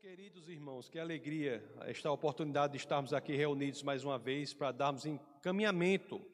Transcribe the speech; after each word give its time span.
queridos 0.00 0.48
irmãos, 0.48 0.88
que 0.88 0.96
alegria 0.96 1.60
esta 1.80 2.08
oportunidade 2.12 2.74
de 2.74 2.78
estarmos 2.78 3.12
aqui 3.12 3.34
reunidos 3.34 3.82
mais 3.82 4.04
uma 4.04 4.16
vez 4.16 4.54
para 4.54 4.70
darmos 4.70 5.04
encaminhamento 5.04 6.24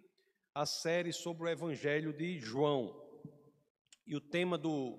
à 0.55 0.67
série 0.67 1.15
sobre 1.15 1.45
o 1.45 1.49
Evangelho 1.49 2.13
de 2.13 2.39
João. 2.39 2.95
E 4.07 4.15
o 4.15 4.21
tema 4.21 4.59
do 4.59 4.99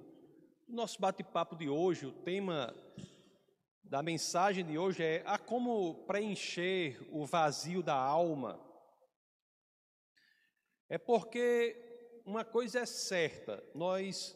nosso 0.67 0.99
bate-papo 0.99 1.55
de 1.55 1.69
hoje, 1.69 2.07
o 2.07 2.11
tema 2.11 2.73
da 3.83 4.01
mensagem 4.01 4.65
de 4.65 4.79
hoje 4.79 5.03
é 5.03 5.23
a 5.27 5.37
como 5.37 6.03
preencher 6.07 6.97
o 7.11 7.23
vazio 7.23 7.83
da 7.83 7.95
alma. 7.95 8.59
É 10.89 10.97
porque 10.97 12.19
uma 12.25 12.43
coisa 12.43 12.79
é 12.79 12.85
certa, 12.87 13.63
nós 13.75 14.35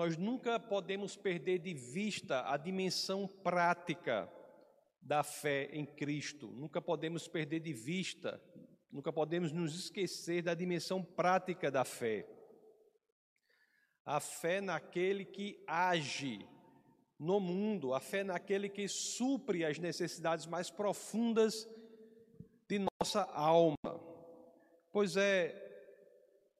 nós 0.00 0.16
nunca 0.16 0.58
podemos 0.58 1.14
perder 1.14 1.58
de 1.58 1.74
vista 1.74 2.50
a 2.50 2.56
dimensão 2.56 3.28
prática 3.28 4.32
da 4.98 5.22
fé 5.22 5.68
em 5.74 5.84
Cristo. 5.84 6.46
Nunca 6.46 6.80
podemos 6.80 7.28
perder 7.28 7.60
de 7.60 7.74
vista, 7.74 8.42
nunca 8.90 9.12
podemos 9.12 9.52
nos 9.52 9.78
esquecer 9.78 10.42
da 10.42 10.54
dimensão 10.54 11.04
prática 11.04 11.70
da 11.70 11.84
fé. 11.84 12.26
A 14.02 14.20
fé 14.20 14.62
naquele 14.62 15.22
que 15.22 15.62
age 15.66 16.48
no 17.18 17.38
mundo, 17.38 17.92
a 17.92 18.00
fé 18.00 18.24
naquele 18.24 18.70
que 18.70 18.88
supre 18.88 19.66
as 19.66 19.78
necessidades 19.78 20.46
mais 20.46 20.70
profundas 20.70 21.68
de 22.66 22.86
nossa 23.02 23.20
alma. 23.34 23.76
Pois 24.90 25.18
é, 25.18 25.54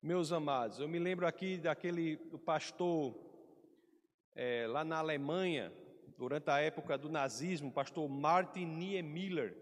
meus 0.03 0.31
amados, 0.31 0.79
eu 0.79 0.87
me 0.87 0.99
lembro 0.99 1.27
aqui 1.27 1.57
daquele 1.57 2.19
pastor 2.45 3.30
é, 4.43 4.67
lá 4.67 4.83
na 4.83 4.97
Alemanha, 4.97 5.71
durante 6.17 6.49
a 6.49 6.59
época 6.61 6.97
do 6.97 7.11
nazismo, 7.11 7.69
o 7.69 7.73
pastor 7.73 8.09
Martin 8.09 8.65
Niemöller, 8.65 9.55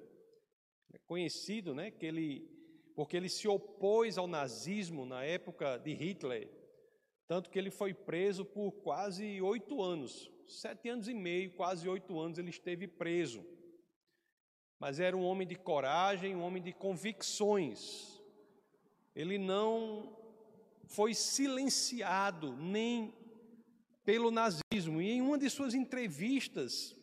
é 0.93 0.99
conhecido, 0.99 1.75
né, 1.75 1.91
que 1.91 2.07
ele, 2.07 2.49
porque 2.95 3.17
ele 3.17 3.29
se 3.29 3.49
opôs 3.49 4.17
ao 4.17 4.29
nazismo 4.29 5.05
na 5.05 5.25
época 5.25 5.79
de 5.79 5.93
Hitler, 5.95 6.49
tanto 7.27 7.51
que 7.51 7.59
ele 7.59 7.73
foi 7.73 7.93
preso 7.93 8.45
por 8.45 8.71
quase 8.71 9.43
oito 9.43 9.83
anos, 9.83 10.31
sete 10.47 10.89
anos 10.89 11.09
e 11.09 11.15
meio, 11.15 11.57
quase 11.57 11.89
oito 11.89 12.17
anos 12.17 12.39
ele 12.39 12.51
esteve 12.51 12.87
preso. 12.87 13.45
Mas 14.79 15.01
era 15.01 15.17
um 15.17 15.25
homem 15.25 15.47
de 15.47 15.57
coragem, 15.57 16.37
um 16.37 16.43
homem 16.43 16.63
de 16.63 16.73
convicções. 16.73 18.23
Ele 19.13 19.39
não 19.39 20.17
foi 20.87 21.15
silenciado 21.15 22.57
nem 22.57 23.13
pelo 24.09 24.31
nazismo. 24.31 25.03
E 25.03 25.11
em 25.11 25.21
uma 25.21 25.37
de 25.37 25.51
suas 25.51 25.75
entrevistas, 25.75 26.97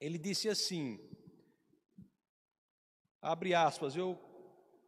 ele 0.00 0.16
disse 0.16 0.48
assim: 0.48 1.00
abre 3.20 3.52
aspas, 3.54 3.96
eu 3.96 4.16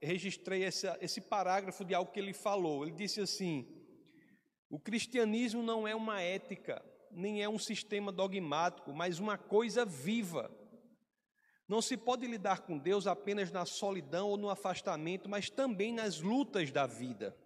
registrei 0.01 0.63
esse, 0.63 0.87
esse 1.01 1.21
parágrafo 1.21 1.85
de 1.85 1.93
algo 1.93 2.13
que 2.13 2.21
ele 2.21 2.33
falou. 2.33 2.85
Ele 2.85 2.95
disse 2.95 3.21
assim: 3.21 3.67
o 4.71 4.79
cristianismo 4.79 5.61
não 5.61 5.89
é 5.89 5.93
uma 5.93 6.21
ética, 6.21 6.81
nem 7.11 7.43
é 7.43 7.49
um 7.49 7.59
sistema 7.59 8.13
dogmático, 8.13 8.93
mas 8.93 9.19
uma 9.19 9.37
coisa 9.37 9.85
viva. 9.85 10.49
Não 11.67 11.83
se 11.83 11.97
pode 11.97 12.29
lidar 12.29 12.61
com 12.61 12.79
Deus 12.79 13.09
apenas 13.09 13.51
na 13.51 13.67
solidão 13.67 14.29
ou 14.29 14.37
no 14.37 14.49
afastamento, 14.49 15.29
mas 15.29 15.51
também 15.51 15.93
nas 15.93 16.21
lutas 16.21 16.71
da 16.71 16.87
vida. 16.87 17.37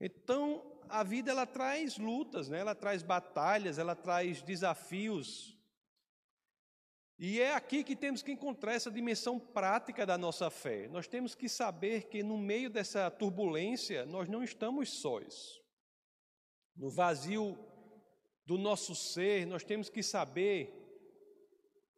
Então, 0.00 0.69
a 0.90 1.02
vida 1.02 1.30
ela 1.30 1.46
traz 1.46 1.96
lutas, 1.96 2.48
né? 2.48 2.58
ela 2.58 2.74
traz 2.74 3.02
batalhas, 3.02 3.78
ela 3.78 3.94
traz 3.94 4.42
desafios. 4.42 5.56
E 7.18 7.40
é 7.40 7.54
aqui 7.54 7.84
que 7.84 7.94
temos 7.94 8.22
que 8.22 8.32
encontrar 8.32 8.74
essa 8.74 8.90
dimensão 8.90 9.38
prática 9.38 10.06
da 10.06 10.16
nossa 10.16 10.50
fé. 10.50 10.88
Nós 10.88 11.06
temos 11.06 11.34
que 11.34 11.48
saber 11.48 12.08
que 12.08 12.22
no 12.22 12.38
meio 12.38 12.70
dessa 12.70 13.10
turbulência 13.10 14.06
nós 14.06 14.28
não 14.28 14.42
estamos 14.42 15.00
sós. 15.00 15.60
No 16.74 16.90
vazio 16.90 17.58
do 18.46 18.56
nosso 18.56 18.94
ser, 18.94 19.46
nós 19.46 19.62
temos 19.62 19.90
que 19.90 20.02
saber 20.02 20.76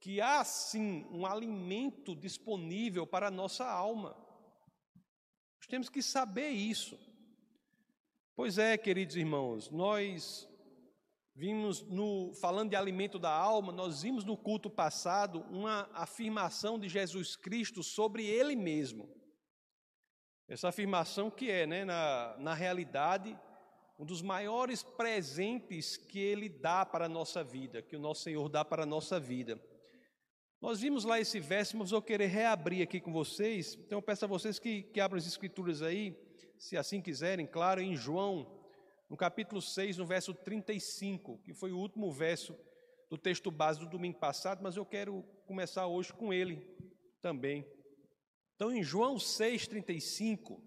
que 0.00 0.20
há 0.20 0.42
sim 0.42 1.06
um 1.12 1.24
alimento 1.24 2.16
disponível 2.16 3.06
para 3.06 3.28
a 3.28 3.30
nossa 3.30 3.64
alma. 3.64 4.16
Nós 5.58 5.68
temos 5.68 5.88
que 5.88 6.02
saber 6.02 6.48
isso. 6.50 6.98
Pois 8.34 8.56
é, 8.56 8.78
queridos 8.78 9.14
irmãos, 9.14 9.70
nós 9.70 10.48
vimos 11.34 11.82
no 11.82 12.32
falando 12.40 12.70
de 12.70 12.76
alimento 12.76 13.18
da 13.18 13.30
alma, 13.30 13.70
nós 13.70 14.00
vimos 14.00 14.24
no 14.24 14.38
culto 14.38 14.70
passado 14.70 15.40
uma 15.50 15.90
afirmação 15.92 16.78
de 16.78 16.88
Jesus 16.88 17.36
Cristo 17.36 17.82
sobre 17.82 18.24
ele 18.24 18.56
mesmo. 18.56 19.06
Essa 20.48 20.70
afirmação 20.70 21.30
que 21.30 21.50
é, 21.50 21.66
né, 21.66 21.84
na, 21.84 22.34
na 22.38 22.54
realidade, 22.54 23.38
um 23.98 24.04
dos 24.06 24.22
maiores 24.22 24.82
presentes 24.82 25.98
que 25.98 26.18
ele 26.18 26.48
dá 26.48 26.86
para 26.86 27.04
a 27.04 27.10
nossa 27.10 27.44
vida, 27.44 27.82
que 27.82 27.96
o 27.96 28.00
nosso 28.00 28.22
Senhor 28.22 28.48
dá 28.48 28.64
para 28.64 28.84
a 28.84 28.86
nossa 28.86 29.20
vida. 29.20 29.62
Nós 30.58 30.80
vimos 30.80 31.04
lá 31.04 31.20
esse 31.20 31.38
verso, 31.38 31.76
mas 31.76 31.92
eu 31.92 32.00
querer 32.00 32.28
reabrir 32.28 32.82
aqui 32.82 32.98
com 32.98 33.12
vocês, 33.12 33.74
então 33.74 33.98
eu 33.98 34.02
peço 34.02 34.24
a 34.24 34.28
vocês 34.28 34.58
que, 34.58 34.84
que 34.84 35.00
abram 35.00 35.18
as 35.18 35.26
escrituras 35.26 35.82
aí, 35.82 36.31
se 36.62 36.76
assim 36.76 37.00
quiserem, 37.00 37.44
claro, 37.44 37.80
em 37.80 37.96
João, 37.96 38.46
no 39.10 39.16
capítulo 39.16 39.60
6, 39.60 39.96
no 39.96 40.06
verso 40.06 40.32
35, 40.32 41.38
que 41.38 41.52
foi 41.52 41.72
o 41.72 41.76
último 41.76 42.08
verso 42.12 42.56
do 43.10 43.18
texto 43.18 43.50
base 43.50 43.80
do 43.80 43.86
domingo 43.86 44.20
passado, 44.20 44.60
mas 44.62 44.76
eu 44.76 44.86
quero 44.86 45.24
começar 45.44 45.88
hoje 45.88 46.12
com 46.12 46.32
ele 46.32 46.64
também. 47.20 47.66
Então, 48.54 48.70
em 48.70 48.80
João 48.80 49.16
35, 49.18 50.62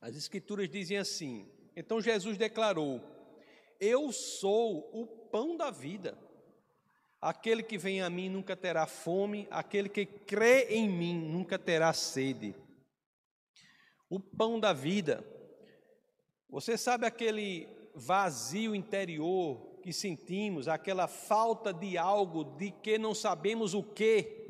as 0.00 0.16
escrituras 0.16 0.70
dizem 0.70 0.96
assim: 0.96 1.52
Então 1.76 2.00
Jesus 2.00 2.38
declarou: 2.38 3.02
Eu 3.78 4.10
sou 4.10 4.88
o 4.90 5.06
pão 5.06 5.54
da 5.54 5.70
vida. 5.70 6.16
Aquele 7.20 7.62
que 7.62 7.76
vem 7.76 8.00
a 8.00 8.08
mim 8.08 8.30
nunca 8.30 8.56
terá 8.56 8.86
fome, 8.86 9.46
aquele 9.50 9.90
que 9.90 10.06
crê 10.06 10.62
em 10.70 10.88
mim 10.88 11.14
nunca 11.14 11.58
terá 11.58 11.92
sede 11.92 12.54
o 14.14 14.20
pão 14.20 14.60
da 14.60 14.72
vida. 14.72 15.24
Você 16.48 16.78
sabe 16.78 17.06
aquele 17.06 17.68
vazio 17.94 18.74
interior 18.74 19.80
que 19.82 19.92
sentimos, 19.92 20.68
aquela 20.68 21.08
falta 21.08 21.72
de 21.72 21.98
algo 21.98 22.44
de 22.56 22.70
que 22.70 22.96
não 22.96 23.14
sabemos 23.14 23.74
o 23.74 23.82
que? 23.82 24.42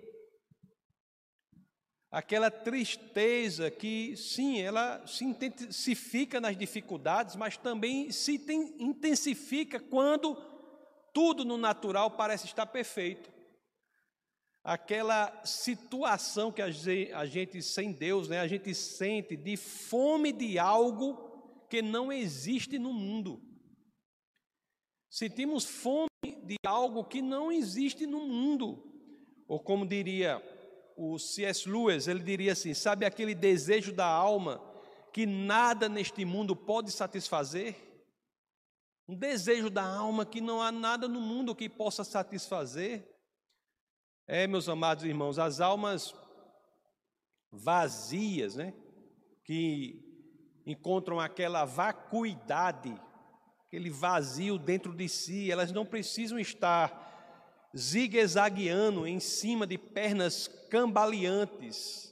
Aquela 2.10 2.50
tristeza 2.50 3.70
que, 3.70 4.16
sim, 4.16 4.60
ela 4.60 5.04
se 5.06 5.25
intensifica 5.25 6.41
nas 6.41 6.56
dificuldades, 6.56 7.34
mas 7.34 7.56
também 7.56 8.12
se 8.12 8.34
intensifica 8.78 9.81
quando 9.81 10.36
tudo 11.12 11.44
no 11.44 11.56
natural 11.56 12.12
parece 12.12 12.46
estar 12.46 12.66
perfeito 12.66 13.33
aquela 14.64 15.44
situação 15.44 16.50
que 16.50 16.62
a 16.62 16.70
gente 16.70 17.62
sem 17.62 17.92
Deus, 17.92 18.28
né, 18.28 18.41
a 18.41 18.48
gente 18.48 18.75
sente 18.75 19.36
de 19.36 19.58
fome 19.58 20.32
de 20.32 20.58
algo 20.58 21.66
que 21.69 21.82
não 21.82 22.10
existe 22.10 22.78
no 22.78 22.92
mundo. 22.92 23.42
Sentimos 25.10 25.66
fome 25.66 26.08
de 26.44 26.56
algo 26.66 27.04
que 27.04 27.20
não 27.20 27.52
existe 27.52 28.06
no 28.06 28.26
mundo. 28.26 28.91
Ou 29.47 29.60
como 29.60 29.86
diria 29.86 30.42
o 30.96 31.19
C.S. 31.19 31.69
Lewis, 31.69 32.08
ele 32.08 32.20
diria 32.20 32.52
assim: 32.52 32.72
sabe 32.72 33.04
aquele 33.04 33.34
desejo 33.34 33.92
da 33.92 34.06
alma 34.06 34.60
que 35.12 35.26
nada 35.26 35.88
neste 35.88 36.25
mundo 36.25 36.56
pode 36.56 36.91
satisfazer? 36.91 37.76
Um 39.06 39.14
desejo 39.14 39.69
da 39.69 39.84
alma 39.84 40.25
que 40.25 40.41
não 40.41 40.62
há 40.62 40.72
nada 40.72 41.06
no 41.06 41.20
mundo 41.20 41.54
que 41.54 41.69
possa 41.69 42.02
satisfazer. 42.02 43.13
É, 44.26 44.47
meus 44.47 44.71
amados 44.71 45.05
irmãos, 45.05 45.38
as 45.38 45.61
almas 45.61 46.15
vazias, 47.53 48.56
né, 48.56 48.73
que 49.44 50.00
encontram 50.67 51.21
aquela 51.21 51.67
vacuidade, 51.67 52.99
aquele 53.67 53.91
vazio 53.91 54.59
dentro 54.59 54.94
de 54.94 55.11
si, 55.11 55.53
elas 55.53 55.71
não 55.73 55.85
precisam 55.85 56.38
estar 56.38 57.69
zigue-zagueando 57.76 59.06
em 59.06 59.21
cima 59.21 59.67
de 59.67 59.76
pernas 59.76 60.49
cambaleantes, 60.71 62.11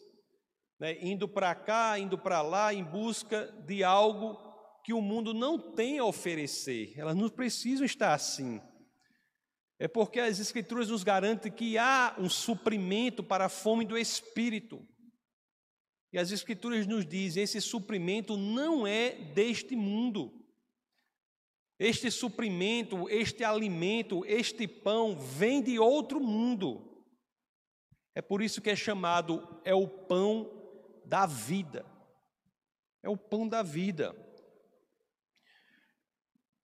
né, 0.79 0.99
indo 1.01 1.27
para 1.27 1.55
cá, 1.55 1.99
indo 1.99 2.19
para 2.19 2.43
lá, 2.43 2.75
em 2.75 2.85
busca 2.85 3.47
de 3.67 3.83
algo 3.83 4.37
que 4.85 4.93
o 4.93 5.01
mundo 5.01 5.33
não 5.33 5.59
tem 5.59 5.99
a 5.99 6.05
oferecer. 6.05 6.93
Elas 6.95 7.17
não 7.17 7.31
precisam 7.31 7.87
estar 7.87 8.13
assim. 8.13 8.61
É 9.83 9.89
porque 9.89 10.21
as 10.21 10.39
Escrituras 10.39 10.89
nos 10.89 11.03
garantem 11.03 11.51
que 11.51 11.77
há 11.77 12.15
um 12.17 12.31
suprimento 12.31 13.21
para 13.21 13.47
a 13.47 13.49
fome 13.49 13.85
do 13.85 13.99
espírito. 13.99 14.87
E 16.13 16.19
as 16.21 16.31
Escrituras 16.31 16.87
nos 16.87 17.05
dizem: 17.05 17.43
esse 17.43 17.61
suprimento 17.61 18.37
não 18.37 18.87
é 18.87 19.11
deste 19.35 19.75
mundo. 19.75 20.41
Este 21.81 22.13
suprimento, 22.13 23.11
este 23.11 23.43
alimento, 23.43 24.25
este 24.25 24.69
pão 24.69 25.19
vem 25.19 25.61
de 25.61 25.81
outro 25.81 26.21
mundo. 26.21 27.05
É 28.15 28.23
por 28.23 28.41
isso 28.41 28.63
que 28.63 28.71
é 28.71 28.77
chamado 28.77 29.61
é 29.65 29.75
o 29.75 29.89
pão 29.89 30.49
da 31.05 31.27
vida. 31.27 31.85
É 33.03 33.09
o 33.09 33.17
pão 33.17 33.49
da 33.49 33.65
vida. 33.65 34.15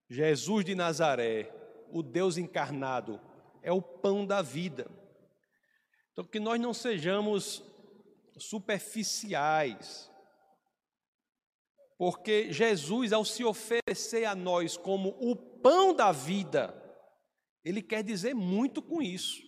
Jesus 0.09 0.65
de 0.65 0.77
Nazaré, 0.77 1.58
o 1.93 2.03
Deus 2.03 2.37
encarnado, 2.37 3.21
é 3.63 3.73
o 3.73 3.83
pão 3.83 4.27
da 4.27 4.43
vida. 4.43 4.91
Então, 6.13 6.25
que 6.25 6.41
nós 6.41 6.61
não 6.61 6.75
sejamos 6.75 7.63
superficiais, 8.37 10.11
porque 11.97 12.53
Jesus, 12.53 13.13
ao 13.13 13.25
se 13.25 13.45
oferecer 13.45 14.25
a 14.25 14.35
nós 14.35 14.77
como 14.77 15.17
o 15.21 15.35
pão 15.35 15.93
da 15.93 16.13
vida, 16.13 16.75
ele 17.65 17.83
quer 17.83 18.03
dizer 18.03 18.35
muito 18.35 18.81
com 18.81 19.03
isso. 19.03 19.43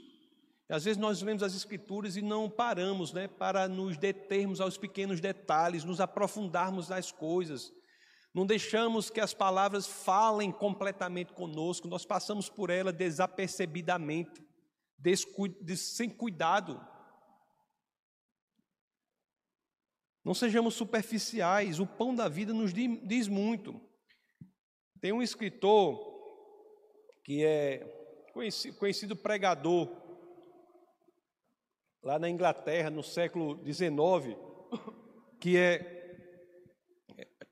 Às 0.68 0.84
vezes 0.84 0.98
nós 0.98 1.20
lemos 1.20 1.42
as 1.42 1.54
Escrituras 1.54 2.16
e 2.16 2.22
não 2.22 2.48
paramos 2.48 3.12
né, 3.12 3.26
para 3.26 3.66
nos 3.66 3.96
determos 3.96 4.60
aos 4.60 4.78
pequenos 4.78 5.20
detalhes, 5.20 5.82
nos 5.84 6.00
aprofundarmos 6.00 6.88
nas 6.88 7.10
coisas. 7.10 7.72
Não 8.32 8.46
deixamos 8.46 9.10
que 9.10 9.20
as 9.20 9.34
palavras 9.34 9.86
falem 9.86 10.52
completamente 10.52 11.32
conosco, 11.32 11.88
nós 11.88 12.04
passamos 12.04 12.48
por 12.48 12.70
ela 12.70 12.92
desapercebidamente, 12.92 14.46
sem 15.76 16.08
cuidado. 16.08 16.80
Não 20.24 20.34
sejamos 20.34 20.74
superficiais, 20.74 21.80
o 21.80 21.86
pão 21.86 22.14
da 22.14 22.28
vida 22.28 22.52
nos 22.52 22.72
diz 22.72 23.26
muito. 23.26 23.80
Tem 25.00 25.12
um 25.12 25.22
escritor 25.22 25.98
que 27.24 27.44
é 27.44 28.32
conhecido 28.78 29.16
pregador 29.16 29.88
lá 32.02 32.18
na 32.18 32.30
Inglaterra 32.30 32.90
no 32.90 33.02
século 33.02 33.60
XIX, 33.64 34.36
que 35.40 35.56
é 35.56 35.99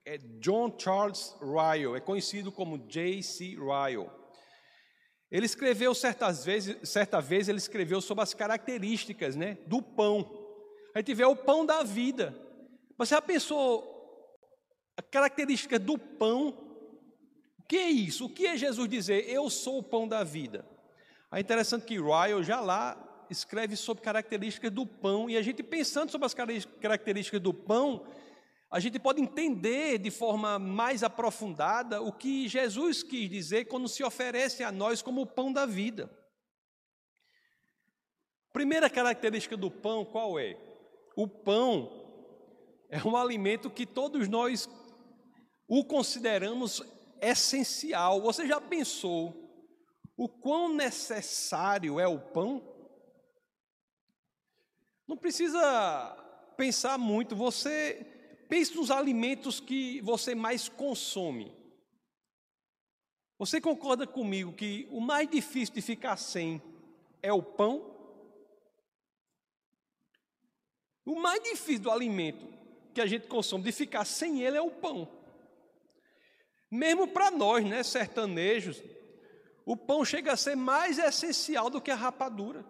é 0.09 0.17
John 0.41 0.75
Charles 0.79 1.37
Ryle, 1.39 1.95
é 1.95 2.01
conhecido 2.01 2.51
como 2.51 2.79
J.C. 2.79 3.57
Ryle. 3.57 4.09
Ele 5.31 5.45
escreveu 5.45 5.95
certas 5.95 6.47
vezes, 6.47 6.89
certa 6.89 7.21
vez 7.21 7.47
ele 7.47 7.59
escreveu 7.59 8.01
sobre 8.01 8.23
as 8.23 8.33
características, 8.33 9.37
né, 9.37 9.59
do 9.67 9.83
pão. 9.83 10.27
A 10.95 11.01
gente 11.01 11.13
vê 11.13 11.27
o 11.27 11.37
pão 11.37 11.67
da 11.67 11.83
vida. 11.83 12.35
Você 12.97 13.15
já 13.15 13.21
pensou 13.21 13.87
a 14.97 15.03
característica 15.03 15.79
do 15.79 15.99
pão? 15.99 16.57
O 17.59 17.63
que 17.69 17.77
é 17.77 17.91
isso? 17.91 18.25
O 18.25 18.31
que 18.31 18.47
é 18.47 18.57
Jesus 18.57 18.89
dizer? 18.89 19.29
Eu 19.29 19.51
sou 19.51 19.81
o 19.81 19.83
pão 19.83 20.09
da 20.09 20.25
vida. 20.25 20.65
É 21.31 21.39
interessante 21.39 21.85
que 21.85 22.01
Ryle 22.01 22.43
já 22.43 22.63
lá 22.63 23.27
escreve 23.29 23.77
sobre 23.77 24.03
características 24.03 24.71
do 24.71 24.87
pão 24.87 25.29
e 25.29 25.37
a 25.37 25.43
gente 25.43 25.63
pensando 25.63 26.11
sobre 26.11 26.25
as 26.25 26.35
características 26.81 27.43
do 27.43 27.53
pão, 27.53 28.07
a 28.71 28.81
gente 28.81 28.99
pode 28.99 29.21
entender 29.21 29.99
de 29.99 30.11
forma 30.11 30.59
mais 30.59 31.03
aprofundada 31.03 32.03
o 32.03 32.13
que 32.13 32.47
Jesus 32.47 33.03
quis 33.03 33.31
dizer 33.31 33.65
quando 33.65 33.89
se 33.89 34.05
oferece 34.05 34.63
a 34.63 34.71
nós 34.71 35.01
como 35.01 35.23
o 35.23 35.27
pão 35.27 35.51
da 35.51 35.65
vida. 35.65 36.11
Primeira 38.53 38.91
característica 38.91 39.57
do 39.57 39.71
pão 39.71 40.05
qual 40.05 40.39
é? 40.39 40.59
O 41.17 41.27
pão 41.27 41.91
é 42.91 43.03
um 43.03 43.17
alimento 43.17 43.71
que 43.71 43.87
todos 43.87 44.29
nós 44.29 44.69
o 45.67 45.85
consideramos 45.85 46.83
essencial. 47.23 48.21
Você 48.21 48.47
já 48.47 48.61
pensou 48.61 49.35
o 50.15 50.29
quão 50.29 50.75
necessário 50.75 51.99
é 51.99 52.07
o 52.07 52.21
pão? 52.21 52.63
Não 55.07 55.17
precisa 55.17 55.63
pensar 56.57 56.99
muito, 56.99 57.35
você 57.35 58.18
Pense 58.49 58.75
nos 58.75 58.91
alimentos 58.91 59.61
que 59.61 60.01
você 60.01 60.35
mais 60.35 60.69
consome. 60.69 61.53
Você 63.39 63.61
concorda 63.61 64.07
comigo 64.07 64.53
que 64.53 64.89
o 64.91 65.01
mais 65.01 65.29
difícil 65.29 65.75
de 65.75 65.83
ficar 65.83 66.17
sem 66.17 66.61
é 67.23 67.33
o 67.33 67.43
pão? 67.43 67.95
O 71.05 71.21
mais 71.21 71.43
difícil 71.43 71.83
do 71.83 71.91
alimento 71.91 72.47
que 72.95 73.01
a 73.01 73.07
gente 73.07 73.29
consome 73.29 73.65
de 73.65 73.73
ficar 73.73 74.05
sem 74.05 74.43
ele 74.43 74.57
é 74.57 74.61
o 74.61 74.71
pão. 74.71 75.09
Mesmo 76.71 77.07
para 77.07 77.31
nós, 77.31 77.65
né, 77.65 77.83
sertanejos, 77.83 78.83
o 79.65 79.77
pão 79.77 80.05
chega 80.05 80.33
a 80.33 80.37
ser 80.37 80.57
mais 80.57 80.99
essencial 80.99 81.71
do 81.71 81.81
que 81.81 81.91
a 81.91 81.95
rapadura. 81.95 82.65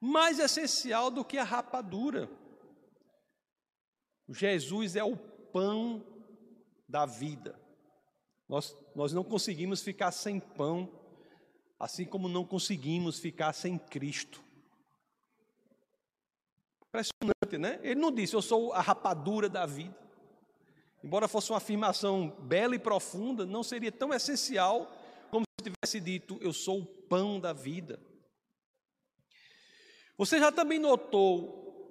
Mais 0.00 0.38
essencial 0.38 1.10
do 1.10 1.24
que 1.24 1.38
a 1.38 1.44
rapadura. 1.44 2.28
Jesus 4.28 4.96
é 4.96 5.04
o 5.04 5.16
pão 5.16 6.04
da 6.88 7.06
vida. 7.06 7.58
Nós, 8.48 8.76
nós 8.94 9.12
não 9.12 9.24
conseguimos 9.24 9.82
ficar 9.82 10.12
sem 10.12 10.38
pão, 10.38 10.88
assim 11.78 12.04
como 12.04 12.28
não 12.28 12.44
conseguimos 12.44 13.18
ficar 13.18 13.52
sem 13.52 13.78
Cristo. 13.78 14.42
Impressionante, 16.88 17.58
né? 17.58 17.80
Ele 17.82 18.00
não 18.00 18.12
disse, 18.12 18.34
eu 18.34 18.42
sou 18.42 18.72
a 18.72 18.80
rapadura 18.80 19.48
da 19.48 19.66
vida. 19.66 19.96
Embora 21.02 21.28
fosse 21.28 21.50
uma 21.50 21.58
afirmação 21.58 22.30
bela 22.40 22.74
e 22.74 22.78
profunda, 22.78 23.44
não 23.44 23.62
seria 23.62 23.92
tão 23.92 24.12
essencial 24.12 24.90
como 25.30 25.44
se 25.60 25.70
tivesse 25.70 26.00
dito, 26.00 26.38
eu 26.40 26.52
sou 26.52 26.80
o 26.80 26.86
pão 26.86 27.38
da 27.38 27.52
vida. 27.52 28.00
Você 30.16 30.38
já 30.38 30.50
também 30.50 30.78
notou 30.78 31.90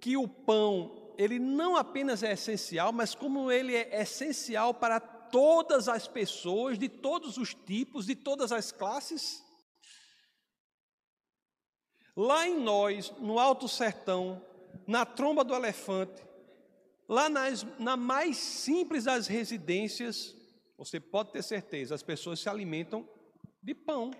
que 0.00 0.16
o 0.16 0.26
pão 0.26 1.05
ele 1.16 1.38
não 1.38 1.76
apenas 1.76 2.22
é 2.22 2.32
essencial, 2.32 2.92
mas 2.92 3.14
como 3.14 3.50
ele 3.50 3.74
é 3.74 4.02
essencial 4.02 4.74
para 4.74 5.00
todas 5.00 5.88
as 5.88 6.06
pessoas, 6.06 6.78
de 6.78 6.88
todos 6.88 7.36
os 7.36 7.54
tipos, 7.54 8.06
de 8.06 8.14
todas 8.14 8.52
as 8.52 8.72
classes. 8.72 9.44
Lá 12.16 12.46
em 12.46 12.58
nós, 12.58 13.10
no 13.18 13.38
Alto 13.38 13.68
Sertão, 13.68 14.42
na 14.86 15.04
tromba 15.04 15.44
do 15.44 15.54
elefante, 15.54 16.22
lá 17.08 17.28
nas, 17.28 17.64
na 17.78 17.96
mais 17.96 18.36
simples 18.36 19.04
das 19.04 19.26
residências, 19.26 20.34
você 20.78 20.98
pode 20.98 21.32
ter 21.32 21.42
certeza, 21.42 21.94
as 21.94 22.02
pessoas 22.02 22.40
se 22.40 22.48
alimentam 22.48 23.08
de 23.62 23.74
pão. 23.74 24.10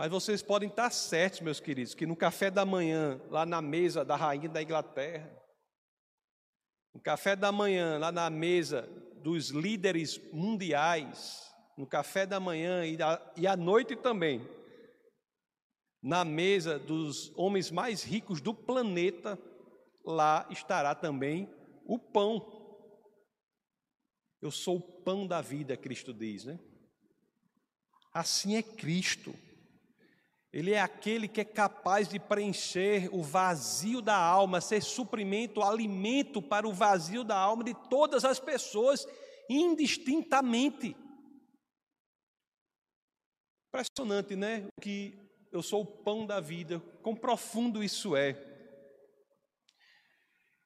Mas 0.00 0.10
vocês 0.10 0.42
podem 0.42 0.70
estar 0.70 0.88
certos, 0.88 1.42
meus 1.42 1.60
queridos, 1.60 1.92
que 1.92 2.06
no 2.06 2.16
café 2.16 2.50
da 2.50 2.64
manhã, 2.64 3.20
lá 3.28 3.44
na 3.44 3.60
mesa 3.60 4.02
da 4.02 4.16
rainha 4.16 4.48
da 4.48 4.62
Inglaterra, 4.62 5.30
no 6.94 7.02
café 7.02 7.36
da 7.36 7.52
manhã, 7.52 7.98
lá 7.98 8.10
na 8.10 8.30
mesa 8.30 8.88
dos 9.22 9.50
líderes 9.50 10.16
mundiais, 10.32 11.52
no 11.76 11.86
café 11.86 12.24
da 12.24 12.40
manhã 12.40 12.86
e, 12.86 12.96
da, 12.96 13.32
e 13.36 13.46
à 13.46 13.54
noite 13.54 13.94
também, 13.94 14.40
na 16.02 16.24
mesa 16.24 16.78
dos 16.78 17.30
homens 17.36 17.70
mais 17.70 18.02
ricos 18.02 18.40
do 18.40 18.54
planeta, 18.54 19.38
lá 20.02 20.48
estará 20.48 20.94
também 20.94 21.46
o 21.84 21.98
pão. 21.98 22.40
Eu 24.40 24.50
sou 24.50 24.78
o 24.78 25.02
pão 25.02 25.26
da 25.26 25.42
vida, 25.42 25.76
Cristo 25.76 26.14
diz, 26.14 26.46
né? 26.46 26.58
Assim 28.14 28.56
é 28.56 28.62
Cristo. 28.62 29.34
Ele 30.52 30.72
é 30.72 30.80
aquele 30.80 31.28
que 31.28 31.40
é 31.40 31.44
capaz 31.44 32.08
de 32.08 32.18
preencher 32.18 33.08
o 33.12 33.22
vazio 33.22 34.02
da 34.02 34.16
alma, 34.16 34.60
ser 34.60 34.82
suprimento, 34.82 35.62
alimento 35.62 36.42
para 36.42 36.66
o 36.66 36.72
vazio 36.72 37.22
da 37.22 37.36
alma 37.36 37.62
de 37.62 37.72
todas 37.88 38.24
as 38.24 38.40
pessoas, 38.40 39.06
indistintamente. 39.48 40.96
Impressionante, 43.68 44.34
né? 44.34 44.66
Que 44.80 45.16
eu 45.52 45.62
sou 45.62 45.82
o 45.82 45.86
pão 45.86 46.26
da 46.26 46.40
vida, 46.40 46.80
quão 47.00 47.14
profundo 47.14 47.82
isso 47.82 48.16
é. 48.16 48.36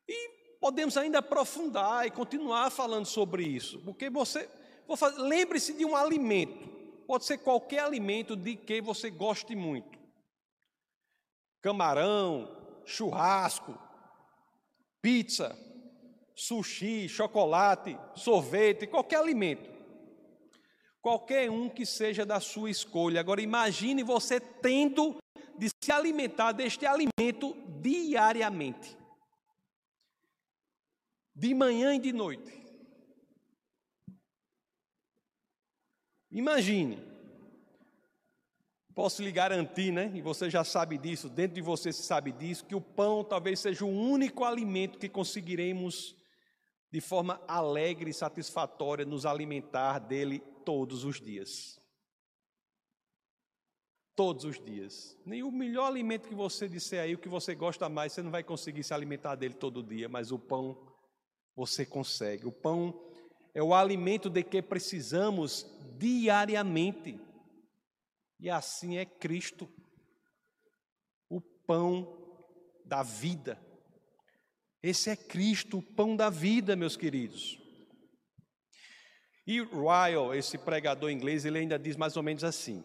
E 0.08 0.28
podemos 0.60 0.96
ainda 0.96 1.18
aprofundar 1.18 2.06
e 2.06 2.10
continuar 2.10 2.70
falando 2.70 3.04
sobre 3.04 3.42
isso, 3.42 3.78
porque 3.80 4.08
você, 4.08 4.48
lembre-se 5.18 5.74
de 5.74 5.84
um 5.84 5.94
alimento. 5.94 6.73
Pode 7.06 7.24
ser 7.24 7.38
qualquer 7.38 7.80
alimento 7.80 8.34
de 8.34 8.56
que 8.56 8.80
você 8.80 9.10
goste 9.10 9.54
muito. 9.54 9.98
Camarão, 11.60 12.82
churrasco, 12.84 13.78
pizza, 15.00 15.56
sushi, 16.34 17.08
chocolate, 17.08 17.98
sorvete, 18.14 18.86
qualquer 18.86 19.16
alimento. 19.16 19.72
Qualquer 21.00 21.50
um 21.50 21.68
que 21.68 21.84
seja 21.84 22.24
da 22.24 22.40
sua 22.40 22.70
escolha. 22.70 23.20
Agora 23.20 23.42
imagine 23.42 24.02
você 24.02 24.40
tendo 24.40 25.18
de 25.58 25.68
se 25.82 25.92
alimentar 25.92 26.52
deste 26.52 26.86
alimento 26.86 27.54
diariamente. 27.80 28.96
De 31.34 31.54
manhã 31.54 31.94
e 31.94 31.98
de 31.98 32.12
noite. 32.12 32.63
Imagine, 36.34 36.98
posso 38.92 39.22
lhe 39.22 39.30
garantir, 39.30 39.92
né? 39.92 40.10
E 40.16 40.20
você 40.20 40.50
já 40.50 40.64
sabe 40.64 40.98
disso, 40.98 41.28
dentro 41.28 41.54
de 41.54 41.62
você 41.62 41.92
se 41.92 42.02
sabe 42.02 42.32
disso, 42.32 42.66
que 42.66 42.74
o 42.74 42.80
pão 42.80 43.22
talvez 43.22 43.60
seja 43.60 43.84
o 43.84 43.88
único 43.88 44.42
alimento 44.42 44.98
que 44.98 45.08
conseguiremos 45.08 46.16
de 46.92 47.00
forma 47.00 47.40
alegre 47.46 48.10
e 48.10 48.14
satisfatória 48.14 49.04
nos 49.04 49.24
alimentar 49.24 50.00
dele 50.00 50.40
todos 50.64 51.04
os 51.04 51.20
dias. 51.20 51.80
Todos 54.16 54.44
os 54.44 54.64
dias. 54.64 55.16
Nem 55.24 55.44
o 55.44 55.52
melhor 55.52 55.86
alimento 55.86 56.28
que 56.28 56.34
você 56.34 56.68
disser 56.68 57.00
aí, 57.00 57.14
o 57.14 57.18
que 57.18 57.28
você 57.28 57.54
gosta 57.54 57.88
mais, 57.88 58.12
você 58.12 58.22
não 58.22 58.30
vai 58.32 58.42
conseguir 58.42 58.82
se 58.82 58.92
alimentar 58.92 59.36
dele 59.36 59.54
todo 59.54 59.84
dia, 59.84 60.08
mas 60.08 60.32
o 60.32 60.38
pão 60.38 60.92
você 61.54 61.86
consegue. 61.86 62.44
O 62.44 62.52
pão 62.52 63.13
é 63.54 63.62
o 63.62 63.72
alimento 63.72 64.28
de 64.28 64.42
que 64.42 64.60
precisamos 64.60 65.64
diariamente. 65.96 67.18
E 68.40 68.50
assim 68.50 68.96
é 68.98 69.04
Cristo, 69.06 69.68
o 71.30 71.40
pão 71.40 72.18
da 72.84 73.02
vida. 73.02 73.58
Esse 74.82 75.08
é 75.08 75.16
Cristo, 75.16 75.78
o 75.78 75.82
pão 75.82 76.16
da 76.16 76.28
vida, 76.28 76.74
meus 76.74 76.96
queridos. 76.96 77.58
E 79.46 79.60
Ryle, 79.62 80.36
esse 80.36 80.58
pregador 80.58 81.10
inglês, 81.10 81.44
ele 81.44 81.58
ainda 81.58 81.78
diz 81.78 81.96
mais 81.96 82.16
ou 82.16 82.22
menos 82.22 82.42
assim: 82.42 82.84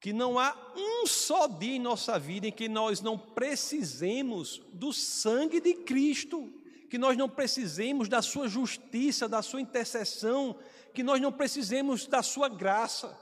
que 0.00 0.12
não 0.12 0.38
há 0.38 0.56
um 0.76 1.06
só 1.06 1.46
dia 1.46 1.76
em 1.76 1.80
nossa 1.80 2.18
vida 2.18 2.48
em 2.48 2.52
que 2.52 2.68
nós 2.68 3.00
não 3.00 3.18
precisemos 3.18 4.60
do 4.72 4.92
sangue 4.92 5.60
de 5.60 5.74
Cristo, 5.74 6.52
que 6.90 6.98
nós 6.98 7.16
não 7.16 7.28
precisemos 7.28 8.08
da 8.08 8.20
sua 8.20 8.48
justiça, 8.48 9.28
da 9.28 9.40
sua 9.42 9.60
intercessão, 9.60 10.58
que 10.92 11.04
nós 11.04 11.20
não 11.20 11.30
precisemos 11.30 12.08
da 12.08 12.20
sua 12.20 12.48
graça. 12.48 13.16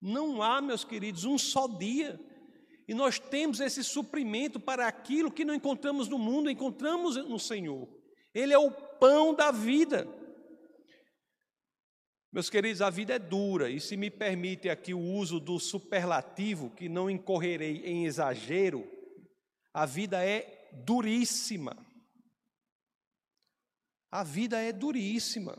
Não 0.00 0.42
há, 0.42 0.60
meus 0.60 0.84
queridos, 0.84 1.24
um 1.24 1.38
só 1.38 1.66
dia. 1.66 2.20
E 2.86 2.92
nós 2.92 3.18
temos 3.18 3.60
esse 3.60 3.82
suprimento 3.82 4.60
para 4.60 4.86
aquilo 4.86 5.32
que 5.32 5.44
não 5.44 5.54
encontramos 5.54 6.06
no 6.06 6.18
mundo, 6.18 6.50
encontramos 6.50 7.16
no 7.16 7.38
Senhor. 7.38 7.88
Ele 8.34 8.52
é 8.52 8.58
o 8.58 8.70
pão 8.70 9.34
da 9.34 9.50
vida. 9.50 10.06
Meus 12.30 12.50
queridos, 12.50 12.82
a 12.82 12.90
vida 12.90 13.14
é 13.14 13.18
dura, 13.18 13.70
e 13.70 13.80
se 13.80 13.96
me 13.96 14.10
permite 14.10 14.68
aqui 14.68 14.92
o 14.92 15.00
uso 15.00 15.40
do 15.40 15.58
superlativo, 15.58 16.70
que 16.70 16.88
não 16.88 17.10
incorrerei 17.10 17.82
em 17.84 18.04
exagero, 18.04 18.86
a 19.72 19.86
vida 19.86 20.24
é 20.24 20.70
duríssima. 20.84 21.89
A 24.10 24.24
vida 24.24 24.60
é 24.60 24.72
duríssima. 24.72 25.56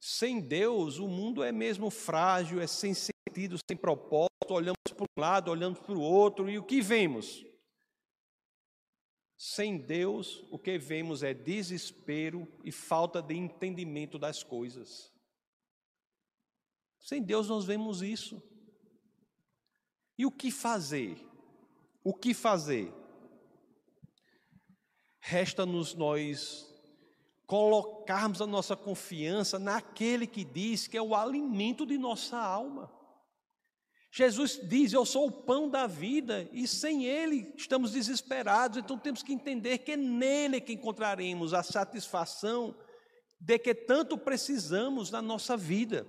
Sem 0.00 0.40
Deus, 0.40 0.98
o 0.98 1.06
mundo 1.06 1.42
é 1.42 1.52
mesmo 1.52 1.90
frágil, 1.90 2.60
é 2.60 2.66
sem 2.66 2.94
sentido, 2.94 3.58
sem 3.68 3.76
propósito. 3.76 4.30
Olhamos 4.48 4.78
para 4.96 5.04
um 5.04 5.20
lado, 5.20 5.50
olhamos 5.50 5.78
para 5.78 5.94
o 5.94 6.00
outro, 6.00 6.50
e 6.50 6.58
o 6.58 6.64
que 6.64 6.80
vemos? 6.80 7.44
Sem 9.36 9.78
Deus, 9.78 10.44
o 10.50 10.58
que 10.58 10.78
vemos 10.78 11.22
é 11.22 11.32
desespero 11.32 12.48
e 12.64 12.72
falta 12.72 13.22
de 13.22 13.34
entendimento 13.34 14.18
das 14.18 14.42
coisas. 14.42 15.12
Sem 16.98 17.22
Deus, 17.22 17.48
nós 17.48 17.64
vemos 17.64 18.02
isso. 18.02 18.42
E 20.18 20.26
o 20.26 20.30
que 20.30 20.50
fazer? 20.50 21.16
O 22.02 22.12
que 22.12 22.34
fazer? 22.34 22.92
Resta-nos 25.18 25.94
nós 25.94 26.69
colocarmos 27.50 28.40
a 28.40 28.46
nossa 28.46 28.76
confiança 28.76 29.58
naquele 29.58 30.24
que 30.24 30.44
diz 30.44 30.86
que 30.86 30.96
é 30.96 31.02
o 31.02 31.16
alimento 31.16 31.84
de 31.84 31.98
nossa 31.98 32.38
alma. 32.38 32.88
Jesus 34.12 34.60
diz: 34.68 34.92
Eu 34.92 35.04
sou 35.04 35.26
o 35.26 35.32
pão 35.32 35.68
da 35.68 35.88
vida, 35.88 36.48
e 36.52 36.68
sem 36.68 37.06
Ele 37.06 37.52
estamos 37.56 37.90
desesperados, 37.90 38.78
então 38.78 38.96
temos 38.96 39.24
que 39.24 39.32
entender 39.32 39.78
que 39.78 39.92
é 39.92 39.96
nele 39.96 40.60
que 40.60 40.74
encontraremos 40.74 41.52
a 41.52 41.64
satisfação 41.64 42.72
de 43.40 43.58
que 43.58 43.74
tanto 43.74 44.16
precisamos 44.16 45.10
na 45.10 45.20
nossa 45.20 45.56
vida. 45.56 46.06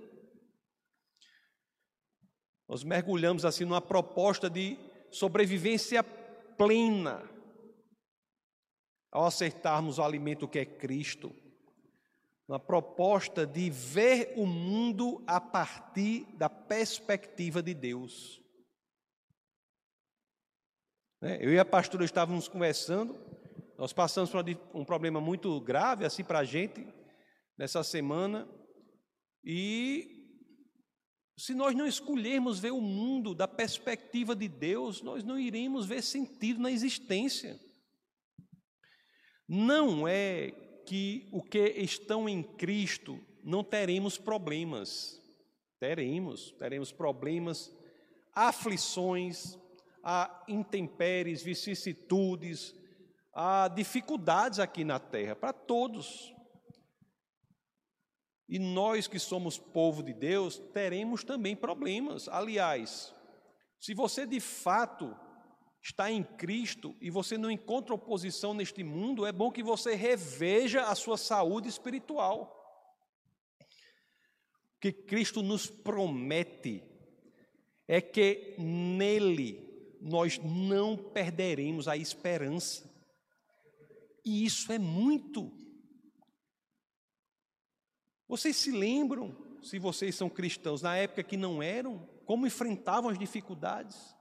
Nós 2.68 2.84
mergulhamos 2.84 3.44
assim 3.44 3.64
numa 3.64 3.80
proposta 3.80 4.48
de 4.48 4.78
sobrevivência 5.10 6.04
plena, 6.56 7.28
ao 9.12 9.26
aceitarmos 9.26 9.98
o 9.98 10.02
alimento 10.02 10.48
que 10.48 10.58
é 10.58 10.64
Cristo, 10.64 11.36
uma 12.48 12.58
proposta 12.58 13.46
de 13.46 13.68
ver 13.68 14.32
o 14.36 14.46
mundo 14.46 15.22
a 15.26 15.38
partir 15.38 16.24
da 16.34 16.48
perspectiva 16.48 17.62
de 17.62 17.74
Deus. 17.74 18.42
Né, 21.20 21.38
eu 21.40 21.52
e 21.52 21.58
a 21.58 21.64
pastora 21.64 22.04
estávamos 22.04 22.48
conversando, 22.48 23.20
nós 23.76 23.92
passamos 23.92 24.30
por 24.30 24.44
um 24.74 24.84
problema 24.84 25.20
muito 25.20 25.60
grave 25.60 26.06
assim 26.06 26.24
para 26.24 26.38
a 26.38 26.44
gente 26.44 26.86
nessa 27.56 27.84
semana, 27.84 28.48
e 29.44 30.22
se 31.36 31.54
nós 31.54 31.74
não 31.74 31.86
escolhermos 31.86 32.58
ver 32.58 32.72
o 32.72 32.80
mundo 32.80 33.34
da 33.34 33.46
perspectiva 33.46 34.34
de 34.34 34.48
Deus, 34.48 35.02
nós 35.02 35.22
não 35.22 35.38
iremos 35.38 35.84
ver 35.84 36.02
sentido 36.02 36.60
na 36.60 36.70
existência 36.70 37.60
não 39.54 40.08
é 40.08 40.50
que 40.86 41.28
o 41.30 41.42
que 41.42 41.58
estão 41.76 42.26
em 42.26 42.42
Cristo 42.42 43.20
não 43.44 43.62
teremos 43.62 44.16
problemas. 44.16 45.22
Teremos, 45.78 46.52
teremos 46.52 46.90
problemas, 46.90 47.70
aflições, 48.34 49.58
há 50.02 50.42
intempéries, 50.48 51.42
vicissitudes, 51.42 52.74
há 53.34 53.68
dificuldades 53.68 54.58
aqui 54.58 54.84
na 54.84 54.98
terra, 54.98 55.36
para 55.36 55.52
todos. 55.52 56.34
E 58.48 58.58
nós 58.58 59.06
que 59.06 59.18
somos 59.18 59.58
povo 59.58 60.02
de 60.02 60.14
Deus, 60.14 60.58
teremos 60.72 61.24
também 61.24 61.54
problemas. 61.54 62.26
Aliás, 62.26 63.14
se 63.78 63.92
você 63.92 64.26
de 64.26 64.40
fato 64.40 65.14
está 65.82 66.10
em 66.10 66.22
Cristo 66.22 66.96
e 67.00 67.10
você 67.10 67.36
não 67.36 67.50
encontra 67.50 67.94
oposição 67.94 68.54
neste 68.54 68.84
mundo, 68.84 69.26
é 69.26 69.32
bom 69.32 69.50
que 69.50 69.62
você 69.62 69.94
reveja 69.94 70.84
a 70.84 70.94
sua 70.94 71.18
saúde 71.18 71.68
espiritual. 71.68 72.58
O 74.76 74.80
que 74.80 74.92
Cristo 74.92 75.42
nos 75.42 75.66
promete 75.66 76.84
é 77.88 78.00
que 78.00 78.54
nele 78.58 79.68
nós 80.00 80.38
não 80.38 80.96
perderemos 80.96 81.88
a 81.88 81.96
esperança. 81.96 82.90
E 84.24 84.44
isso 84.44 84.72
é 84.72 84.78
muito. 84.78 85.52
Vocês 88.28 88.56
se 88.56 88.70
lembram, 88.70 89.36
se 89.62 89.78
vocês 89.78 90.14
são 90.14 90.30
cristãos, 90.30 90.80
na 90.80 90.96
época 90.96 91.24
que 91.24 91.36
não 91.36 91.62
eram, 91.62 92.06
como 92.24 92.46
enfrentavam 92.46 93.10
as 93.10 93.18
dificuldades? 93.18 94.14